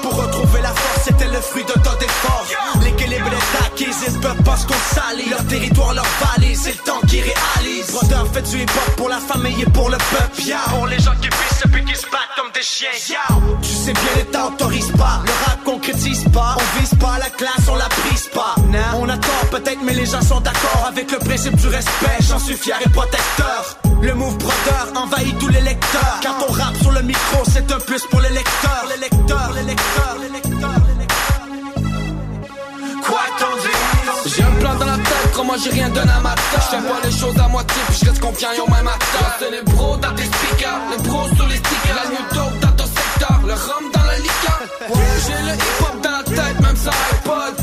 [0.03, 2.45] Pour retrouver la force, c'était le fruit de ton effort.
[2.83, 6.83] L'équilibre est acquis, ils peuvent pas se qu'on salit Leur territoire, leur valise, c'est le
[6.83, 10.59] temps qui réalise Brodeur fait du hip-hop pour la famille et pour le peuple yeah.
[10.69, 13.17] Pour les gens qui pissent et puis qui se battent comme des chiens yeah.
[13.61, 15.21] Tu sais bien, l'État autorise pas.
[15.25, 16.55] Le rap concrétise pas.
[16.57, 18.55] On vise pas la classe, on la brise pas.
[18.69, 19.01] Non.
[19.01, 22.55] On attend peut-être, mais les gens sont d'accord Avec le principe du respect, j'en suis
[22.55, 23.77] fier et protecteur.
[24.01, 26.19] Le move brodeur envahit tous les lecteurs.
[26.21, 28.85] Quand on rappe sur le micro, c'est un plus pour les lecteurs.
[28.89, 30.84] Les lecteurs, les lecteurs, les lecteurs, les lecteurs
[35.45, 38.09] crois-moi j'ai rien donné à ma Je fais pas les choses à moitié, puis je
[38.09, 41.57] reste confiant au même acteur C'est les pros dans tes speakers, les pros sur les
[41.57, 41.95] stickers.
[41.95, 44.59] La new dope dans ton secteur, le rhum dans la liqueur.
[45.25, 47.55] J'ai le hip-hop dans la tête, même sans iPod.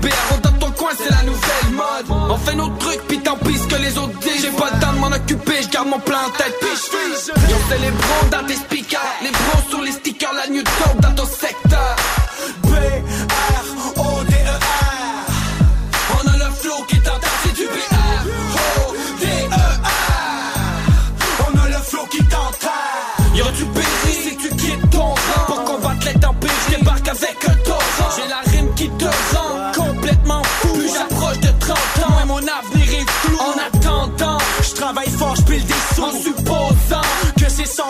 [0.00, 2.30] BRO dans ton coin, c'est la nouvelle mode.
[2.30, 4.42] On fait nos trucs, puis tant pis ce que les autres disent.
[4.42, 7.50] J'ai pas le temps de m'en occuper, je garde mon plan en tête, puis je
[7.50, 10.32] Yo, c'est les pros dans speakers, les pros sur les stickers.
[10.34, 11.96] La new dope dans ton secteur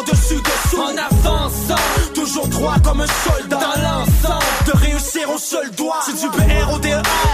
[0.06, 0.80] sans dessus dessous.
[0.80, 1.82] En avançant,
[2.14, 3.58] toujours droit comme un soldat.
[3.58, 6.00] Dans l'ensemble, de réussir au seul doigt.
[6.04, 7.31] C'est du B-R-O-D-E-R À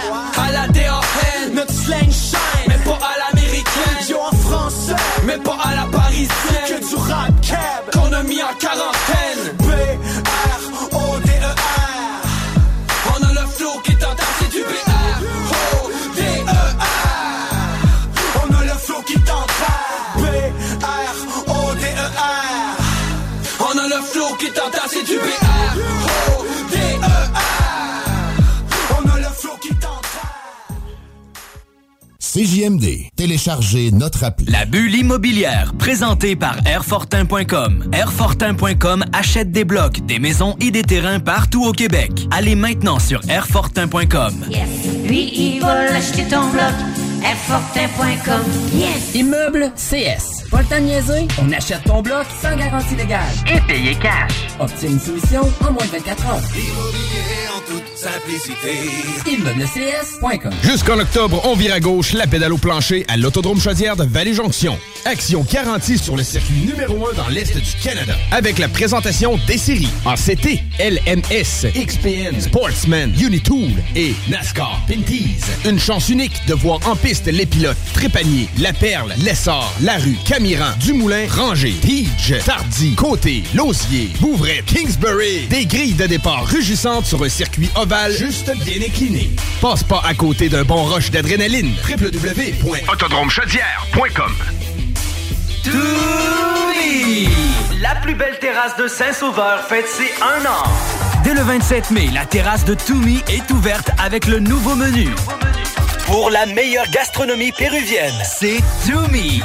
[32.38, 33.08] CJMD.
[33.16, 34.46] Téléchargez notre appli.
[34.46, 37.90] La bulle immobilière, présentée par Airfortin.com.
[37.92, 42.28] Airfortin.com achète des blocs, des maisons et des terrains partout au Québec.
[42.30, 44.34] Allez maintenant sur Airfortin.com.
[45.04, 46.74] Lui, il va l'acheter ton bloc.
[47.24, 48.44] Airfortin.com.
[48.72, 49.16] Yes!
[49.16, 50.48] Immeuble CS.
[50.48, 51.26] Pas le temps de niaiser?
[51.42, 53.34] On achète ton bloc sans garantie légale.
[53.52, 54.46] Et payer cash.
[54.60, 56.42] Obtiens une solution en moins de 24 heures.
[56.54, 58.78] Immobilier en toute simplicité.
[59.26, 64.04] ImmeublesCS.com Jusqu'en octobre, on vire à gauche la pédale au plancher à l'Autodrome Chaudière de
[64.04, 64.78] Vallée-Jonction.
[65.04, 68.14] Action garantie sur le circuit numéro 1 dans l'Est du Canada.
[68.30, 75.40] Avec la présentation des séries en CT, LMS, XPN, Sportsman, Unitool et NASCAR Pinties.
[75.64, 80.70] Une chance unique de voir en piste les pilotes Trépanier, La Perle, Lessard, Larue, Camiran,
[80.78, 85.46] Dumoulin, Ranger, Tige, Tardy, Côté, Lausier, Bouvray, Kingsbury.
[85.48, 87.70] Des grilles de départ rugissantes sur un circuit
[88.10, 89.30] juste bien incliné.
[89.60, 91.74] Passe pas à côté d'un bon rush d'adrénaline.
[91.88, 94.32] www.autodromechaudière.com!
[97.80, 100.62] La plus belle terrasse de Saint-Sauveur fête ses un an.
[101.24, 105.08] Dès le 27 mai, la terrasse de Toumi est ouverte avec le nouveau menu.
[106.06, 109.42] Pour la meilleure gastronomie péruvienne, c'est Toumi.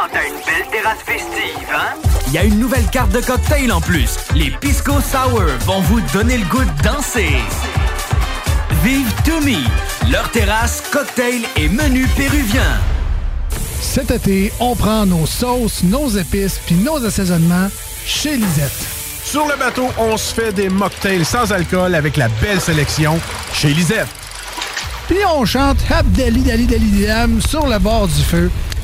[0.00, 1.96] À une belle terrasse festive, hein?
[2.28, 4.16] Il y a une nouvelle carte de cocktail en plus.
[4.32, 7.36] Les Pisco Sour vont vous donner le goût de danser.
[8.84, 9.64] Vive Toumi,
[10.08, 12.78] leur terrasse, cocktail et menu péruvien.
[13.80, 17.68] Cet été, on prend nos sauces, nos épices puis nos assaisonnements
[18.06, 18.86] chez Lisette.
[19.24, 23.18] Sur le bateau, on se fait des mocktails sans alcool avec la belle sélection
[23.52, 24.06] chez Lisette.
[25.08, 28.48] Puis on chante Abdali Dali Dali Dam sur le bord du feu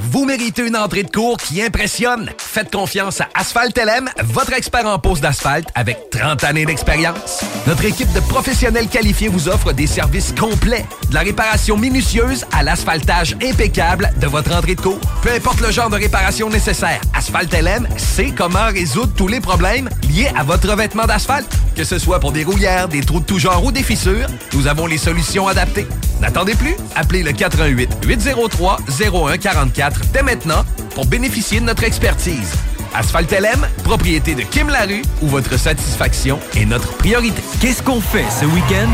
[0.00, 2.30] Vous méritez une entrée de cours qui impressionne.
[2.38, 7.44] Faites confiance à Asphalt LM, votre expert en pose d'asphalte avec 30 années d'expérience.
[7.66, 12.62] Notre équipe de professionnels qualifiés vous offre des services complets, de la réparation minutieuse à
[12.62, 15.00] l'asphaltage impeccable de votre entrée de cours.
[15.22, 19.88] Peu importe le genre de réparation nécessaire, Asphalt LM sait comment résoudre tous les problèmes
[20.10, 21.50] liés à votre revêtement d'asphalte.
[21.74, 24.66] Que ce soit pour des rouillères, des trous de tout genre ou des fissures, nous
[24.66, 25.86] avons les solutions adaptées.
[26.20, 32.52] N'attendez plus, appelez le 88 803 0144 dès maintenant pour bénéficier de notre expertise.
[32.94, 37.42] Asphalt LM, propriété de Kim Larue, où votre satisfaction est notre priorité.
[37.58, 38.90] Qu'est-ce qu'on fait ce week-end?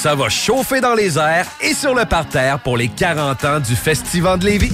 [0.00, 3.76] Ça va chauffer dans les airs et sur le parterre pour les 40 ans du
[3.76, 4.72] Festival de Lévis.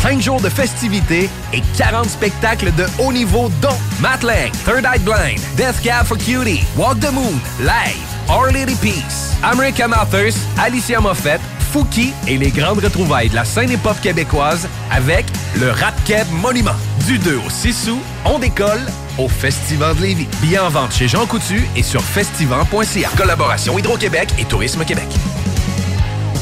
[0.00, 5.00] 5 jours de festivités et 40 spectacles de haut niveau dont Matt Lang, Third Eye
[5.00, 11.00] Blind, Death Cab for Cutie, Walk the Moon, Live, Our Lady Peace, American Authors, Alicia
[11.00, 11.40] Moffett,
[11.72, 15.26] Fouki et les grandes retrouvailles de la scène hip-hop québécoise avec
[15.58, 15.96] le Rap
[16.30, 16.76] Monument.
[17.08, 18.86] Du 2 au 6 août, on décolle
[19.18, 20.28] au Festival de Lévis.
[20.40, 23.10] Billets en vente chez Jean Coutu et sur festival.ca.
[23.16, 25.08] Collaboration Hydro-Québec et Tourisme Québec.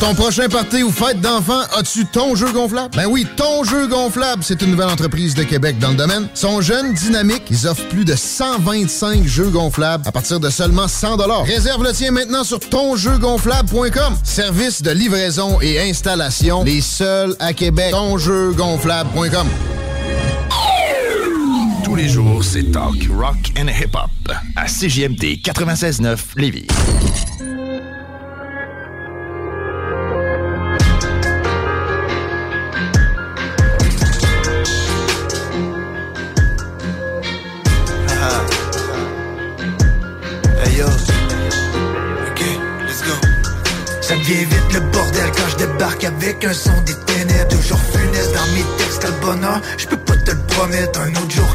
[0.03, 2.91] Ton prochain party ou fête d'enfants, as-tu ton jeu gonflable?
[2.97, 6.27] Ben oui, ton jeu gonflable, c'est une nouvelle entreprise de Québec dans le domaine.
[6.35, 11.19] Sont jeunes, dynamiques, ils offrent plus de 125 jeux gonflables à partir de seulement 100
[11.45, 14.17] Réserve le tien maintenant sur tonjeugonflable.com.
[14.25, 17.93] Service de livraison et installation, les seuls à Québec.
[17.93, 19.47] Tonjeugonflable.com.
[21.93, 24.11] Tous les jours, c'est talk, rock and hip-hop
[24.57, 26.67] à CJMD 96.9 Lévis.
[44.01, 47.49] Ça devient vite le bordel quand je débarque avec un son des ténèbres.
[47.49, 49.61] Toujours funeste dans mes textes, quel bonheur.
[49.77, 51.01] Je peux pas te le promettre.
[51.01, 51.52] Un autre jour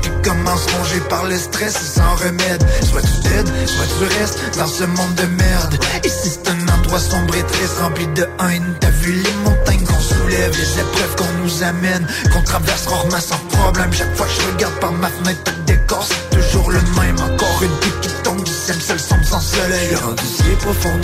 [0.56, 2.64] rongé par le stress et sans remède.
[2.84, 5.78] Soit tu t'aides, soit tu restes dans ce monde de merde.
[6.06, 8.76] Ici c'est un endroit sombre et triste, rempli de haine.
[8.80, 13.40] T'as vu les montagnes qu'on soulève, les épreuves qu'on nous amène, qu'on traverse rarement sans
[13.50, 13.92] problème.
[13.94, 15.52] Chaque fois que je regarde par ma fenêtre,
[16.02, 19.96] c'est toujours le même Encore une pique qui tombe, dixième seul sombre sans soleil.
[19.96, 21.00] Rendu si profond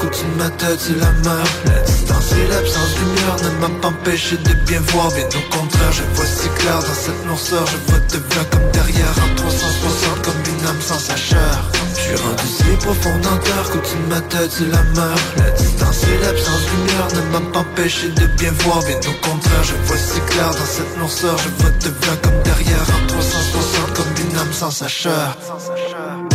[0.00, 1.46] qu'au-dessus de ma tête c'est la mort.
[1.66, 5.08] La distance et l'absence de lumière ne m'a pas empêché de bien voir.
[5.12, 7.64] Bien au contraire, je vois si clair dans cette noirceur.
[7.66, 11.70] Je vois te bien comme derrière en 360 Comme une âme sans sa chair
[12.06, 13.20] suis rendu si profond
[13.72, 15.18] qu'au-dessus de ma tête c'est la mort.
[15.36, 18.80] La distance et l'absence de lumière ne m'a pas empêché de bien voir.
[18.84, 21.36] Bien au contraire, je vois si clair dans cette noirceur.
[21.38, 25.36] Je vois te bien comme derrière en 360 Comme to sans sa chair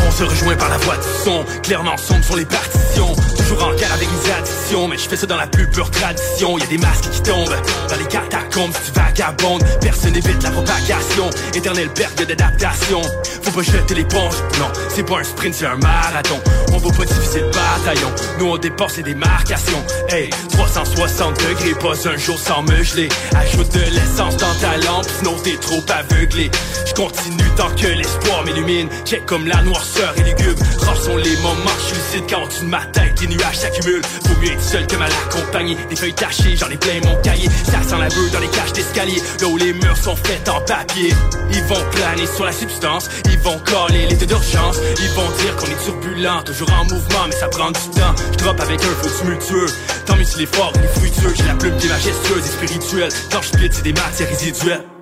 [0.07, 3.13] On se rejoint par la voix du son, clairement sombre sur les partitions.
[3.37, 6.57] Toujours en guerre avec mes addictions, mais je fais ça dans la plus pure tradition.
[6.57, 7.55] Y a des masques qui tombent
[7.89, 9.63] dans les catacombes, si tu vagabondes.
[9.81, 13.01] Personne n'évite la propagation, éternelle perte d'adaptation.
[13.41, 16.39] Faut pas jeter l'éponge, non, c'est pas un sprint, c'est un marathon.
[16.73, 19.83] On va pas diviser le bataillon, nous on dépasse les démarcations.
[20.09, 23.09] Hey, 360 degrés, pas un jour sans me geler.
[23.35, 26.49] Ajoute de l'essence dans ta lampe, sinon t'es trop aveuglé.
[26.85, 28.89] Je continue tant que l'espoir m'illumine.
[29.05, 30.61] Check comme la noirceur et lugubre.
[30.79, 34.01] Rares sont les moments, je lucide quand au-dessus de les nuages s'accumulent.
[34.23, 35.77] Vaut mieux être seul que mal accompagné.
[35.89, 37.49] Des feuilles tachées, j'en ai plein mon cahier.
[37.65, 39.21] Ça sent la beuh dans les cages d'escalier.
[39.39, 41.13] Là où les murs sont faits en papier.
[41.51, 44.77] Ils vont planer sur la substance, ils vont coller l'état d'urgence.
[44.99, 48.15] Ils vont dire qu'on est turbulent, toujours en mouvement, mais ça prend du temps.
[48.31, 49.67] Je drop avec un feu tumultueux.
[50.05, 51.33] Tant mieux s'il est fort, il est fructueux.
[51.35, 53.11] J'ai la plume qui est majestueuse et spirituelle.
[53.31, 55.00] Quand je c'est des matières résiduelles.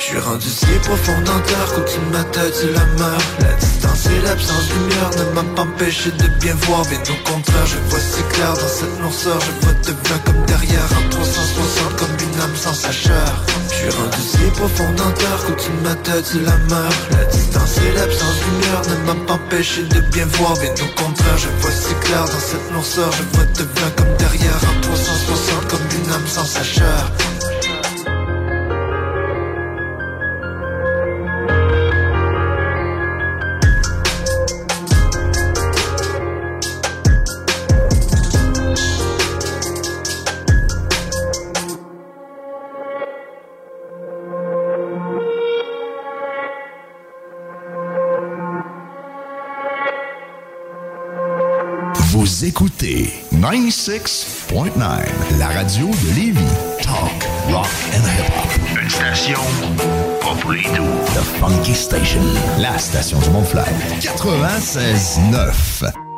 [0.00, 4.06] Je suis rendu si profond dans terre qu'au-dessus de ma tête la mort La distance
[4.06, 6.86] et l'absence de lumière ne m'a pas empêché de bien voir.
[6.86, 9.38] Bien au contraire, je vois si clair dans cette noirceur.
[9.40, 13.74] Je vois te bien comme derrière en 360 Comme une âme sans sa chair Je
[13.74, 17.92] suis rendu si profond dans terre qu'au-dessus de ma tête la mort La distance et
[17.92, 20.54] l'absence de lumière ne m'a pas empêché de bien voir.
[20.54, 23.12] Bien au contraire, je vois si clair dans cette noirceur.
[23.12, 26.62] Je vois te bien comme derrière en 360 Comme une âme sans sa
[52.90, 56.40] chair Vous écoutez 96.9, la radio de Lévis.
[56.82, 58.50] Talk, rock and hip-hop.
[58.82, 59.38] Une station
[60.20, 60.84] pas pour les doux.
[61.14, 62.22] The Funky Station,
[62.58, 63.64] la station du Mont-Fly.
[64.00, 66.09] 96.9.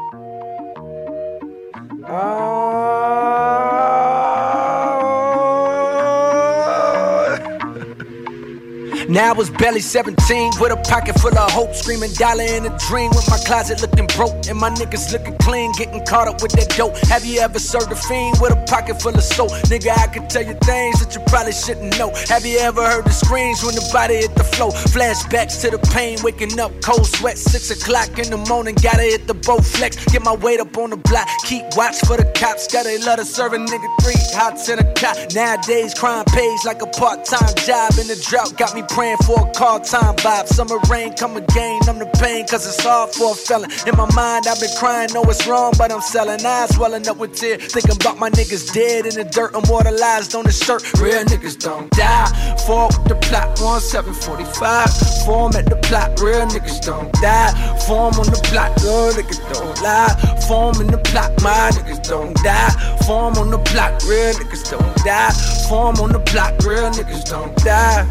[9.13, 12.73] Now I was barely 17 with a pocket full of hope, screaming dollar in a
[12.89, 16.53] dream with my closet looking broke and my niggas looking clean, getting caught up with
[16.53, 16.97] that dope.
[17.13, 19.51] Have you ever served a fiend with a pocket full of soap?
[19.69, 22.09] Nigga, I could tell you things that you probably shouldn't know.
[22.33, 24.71] Have you ever heard the screams when the body hit the floor?
[24.97, 29.27] Flashbacks to the pain, waking up cold sweat, six o'clock in the morning, gotta hit
[29.27, 32.67] the boat flex, get my weight up on the block, keep watch for the cops,
[32.73, 35.17] gotta love to serve a nigga three hots in a cop.
[35.35, 39.53] Nowadays, crime pays like a part-time job, In the drought got me praying for a
[39.53, 40.47] call time vibe.
[40.49, 43.71] Summer rain come again, I'm the pain, cause it's hard for a felon.
[43.87, 47.19] In my mind, I've been crying, know it's wrong, but I'm selling eyes, swelling up
[47.19, 47.73] with tears.
[47.73, 50.83] Thinking about my niggas dead in the dirt, immortalized on the shirt.
[51.01, 52.27] Real niggas don't die.
[52.67, 55.27] Fall with the plot, 1745.
[55.27, 57.53] Form at the plot, real niggas don't die.
[57.87, 60.15] Form on the plot, real niggas don't lie.
[60.49, 62.71] Form in the plot, my niggas don't die.
[63.07, 65.31] Form on the plot, real niggas don't die.
[65.69, 68.09] Form on the plot, real niggas don't die.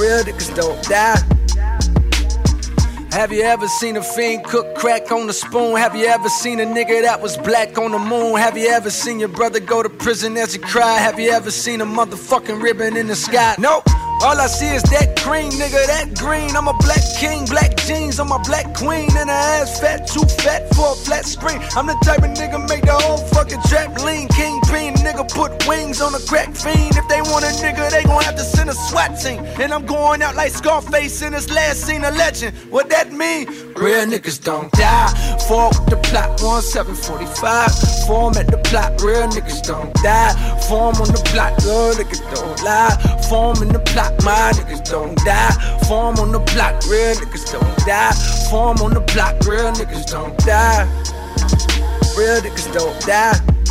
[0.00, 1.20] Real niggas don't die.
[3.12, 5.76] Have you ever seen a fiend cook crack on a spoon?
[5.76, 8.36] Have you ever seen a nigga that was black on the moon?
[8.36, 11.00] Have you ever seen your brother go to prison as he cried?
[11.00, 13.56] Have you ever seen a motherfucking ribbon in the sky?
[13.58, 13.84] Nope.
[14.22, 16.56] All I see is that green, nigga, that green.
[16.56, 20.24] I'm a black king, black jeans, I'm a black queen, and her ass fat, too
[20.40, 21.60] fat for a flat screen.
[21.76, 24.28] I'm the type of nigga make the whole fucking trap lean.
[24.28, 26.96] Kingpin, nigga, put wings on a crack fiend.
[26.96, 29.44] If they want a nigga, they gon' have to send a SWAT team.
[29.60, 32.56] And I'm going out like Scarface in his last scene, a legend.
[32.70, 33.46] What that mean?
[33.76, 35.12] Real niggas don't die.
[35.46, 38.06] Fall with the plot, 1745.
[38.06, 40.32] Form at the plot, real niggas don't die.
[40.68, 42.94] Form on the plot, real niggas don't lie.
[43.28, 45.52] Form in the plot, my niggas don't die.
[45.86, 48.12] Form on the block, real niggas don't die.
[48.50, 50.84] Form on the block, real niggas don't die.
[52.16, 53.65] Real niggas don't die.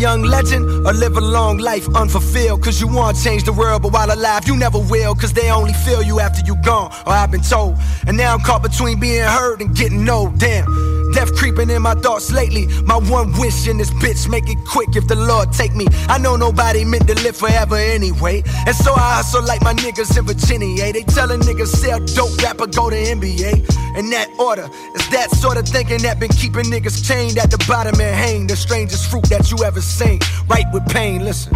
[0.00, 2.62] Young legend or live a long life unfulfilled?
[2.62, 5.14] Cause you want to change the world, but while alive, you never will.
[5.14, 7.76] Cause they only feel you after you gone, or I've been told.
[8.06, 10.99] And now I'm caught between being heard and getting no Damn.
[11.12, 12.66] Death creeping in my thoughts lately.
[12.84, 15.86] My one wish in this bitch, make it quick if the Lord take me.
[16.08, 18.42] I know nobody meant to live forever anyway.
[18.66, 20.92] And so I hustle like my niggas in Virginia.
[20.92, 23.98] They tellin' niggas sell dope, rapper go to NBA.
[23.98, 27.58] In that order, it's that sort of thinking that been keeping niggas chained at the
[27.66, 28.46] bottom and hang.
[28.46, 30.20] The strangest fruit that you ever seen.
[30.48, 31.52] Right with pain, listen.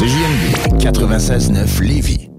[0.00, 2.29] CJMD 96.9 Lévis.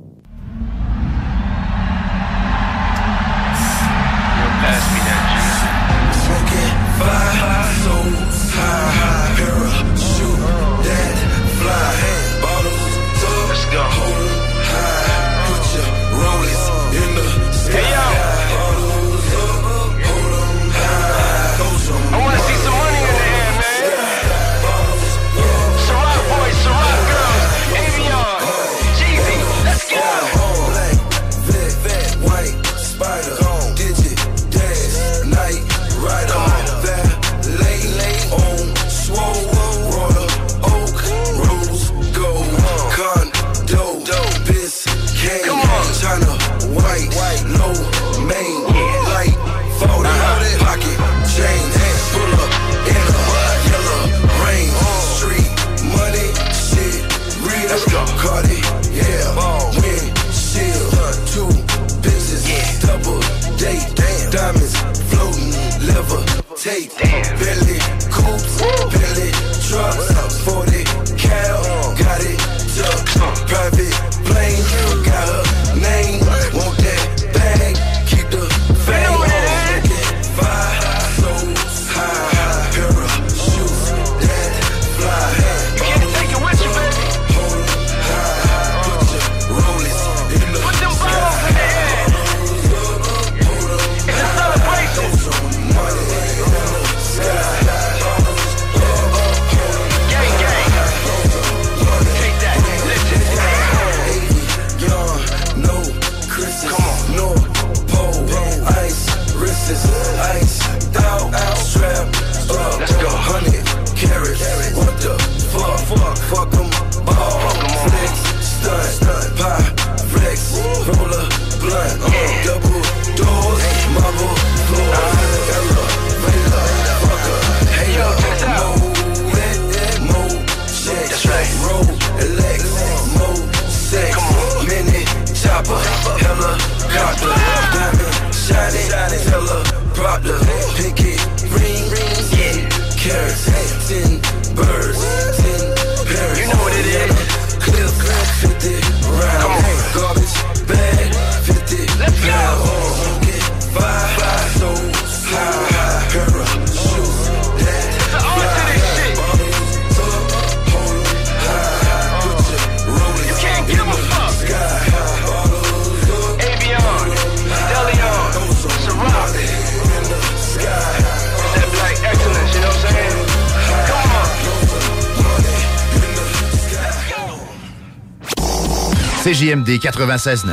[179.23, 180.47] CJMD 96.9.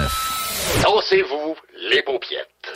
[0.83, 1.55] Dansez-vous
[1.91, 2.69] les paupiettes.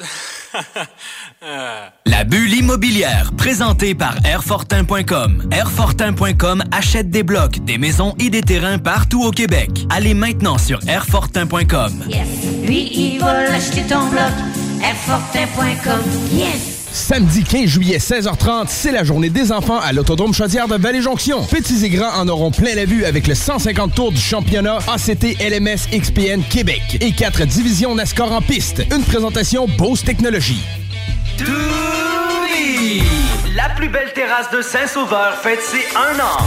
[2.06, 5.50] La bulle immobilière, présentée par Airfortin.com.
[5.52, 9.68] Airfortin.com achète des blocs, des maisons et des terrains partout au Québec.
[9.90, 12.04] Allez maintenant sur Airfortin.com.
[12.64, 14.32] Lui, il va l'acheter ton bloc.
[14.82, 16.00] Airfortin.com.
[16.32, 16.81] Yes!
[17.02, 21.44] Samedi 15 juillet, 16h30, c'est la journée des enfants à l'Autodrome Chaudière de Vallée-Jonction.
[21.46, 25.36] Petits et grands en auront plein la vue avec le 150 tours du championnat ACT
[25.40, 28.84] LMS XPN Québec et quatre divisions NASCAR en piste.
[28.94, 30.62] Une présentation Bose Technologies.
[33.56, 36.38] La plus belle terrasse de Saint-Sauveur fête ses un an.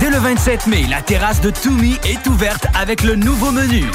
[0.00, 3.86] Dès le 27 mai, la terrasse de Toumi est ouverte avec le nouveau menu.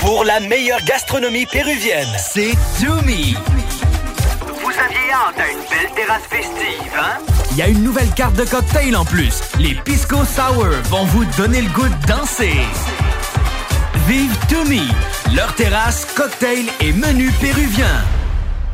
[0.00, 3.36] Pour la meilleure gastronomie péruvienne, c'est Toumi.
[5.12, 7.18] Une belle terrasse festive, hein?
[7.50, 9.42] Il y a une nouvelle carte de cocktail en plus.
[9.58, 12.54] Les Pisco Sour vont vous donner le goût de danser.
[14.08, 14.88] Vive Toumi,
[15.34, 17.92] leur terrasse, cocktail et menu péruvien.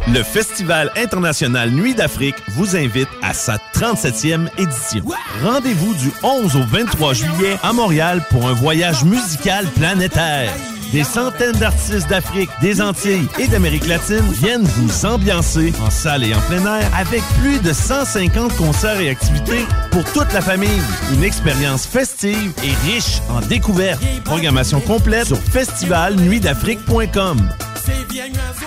[0.07, 5.03] Le Festival international Nuit d'Afrique vous invite à sa 37e édition.
[5.43, 10.53] Rendez-vous du 11 au 23 juillet à Montréal pour un voyage musical planétaire.
[10.93, 16.35] Des centaines d'artistes d'Afrique, des Antilles et d'Amérique latine viennent vous ambiancer en salle et
[16.35, 20.81] en plein air avec plus de 150 concerts et activités pour toute la famille.
[21.13, 24.01] Une expérience festive et riche en découvertes.
[24.25, 27.51] Programmation complète sur festivalnuitdafrique.com.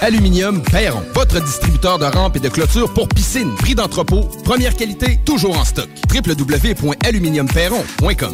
[0.01, 5.19] Aluminium Perron, votre distributeur de rampes et de clôtures pour piscine, prix d'entrepôt, première qualité,
[5.25, 5.89] toujours en stock.
[6.13, 8.33] www.aluminiumperron.com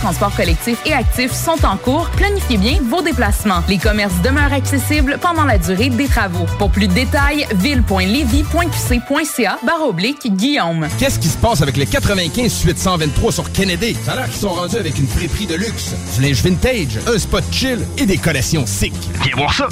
[0.00, 2.08] de transport collectifs et actifs sont en cours.
[2.16, 3.62] Planifiez bien vos déplacements.
[3.68, 6.46] Les commerces demeurent accessibles pendant la durée des travaux.
[6.58, 10.88] Pour plus de détails, ville.levy.qc.ca barre oblique Guillaume.
[10.98, 13.96] Qu'est-ce qui se passe avec les 95 suite 123 sur Kennedy?
[14.04, 17.18] Ça a l'air qu'ils sont rendus avec une friperie de luxe, du linge vintage, un
[17.18, 18.94] spot chill et des collections sick.
[19.22, 19.68] Viens voir ça!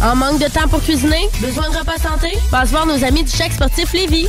[0.00, 1.28] En manque de temps pour cuisiner?
[1.40, 2.38] Besoin de repas santé?
[2.52, 4.28] Passe voir nos amis du chèque sportif Lévis.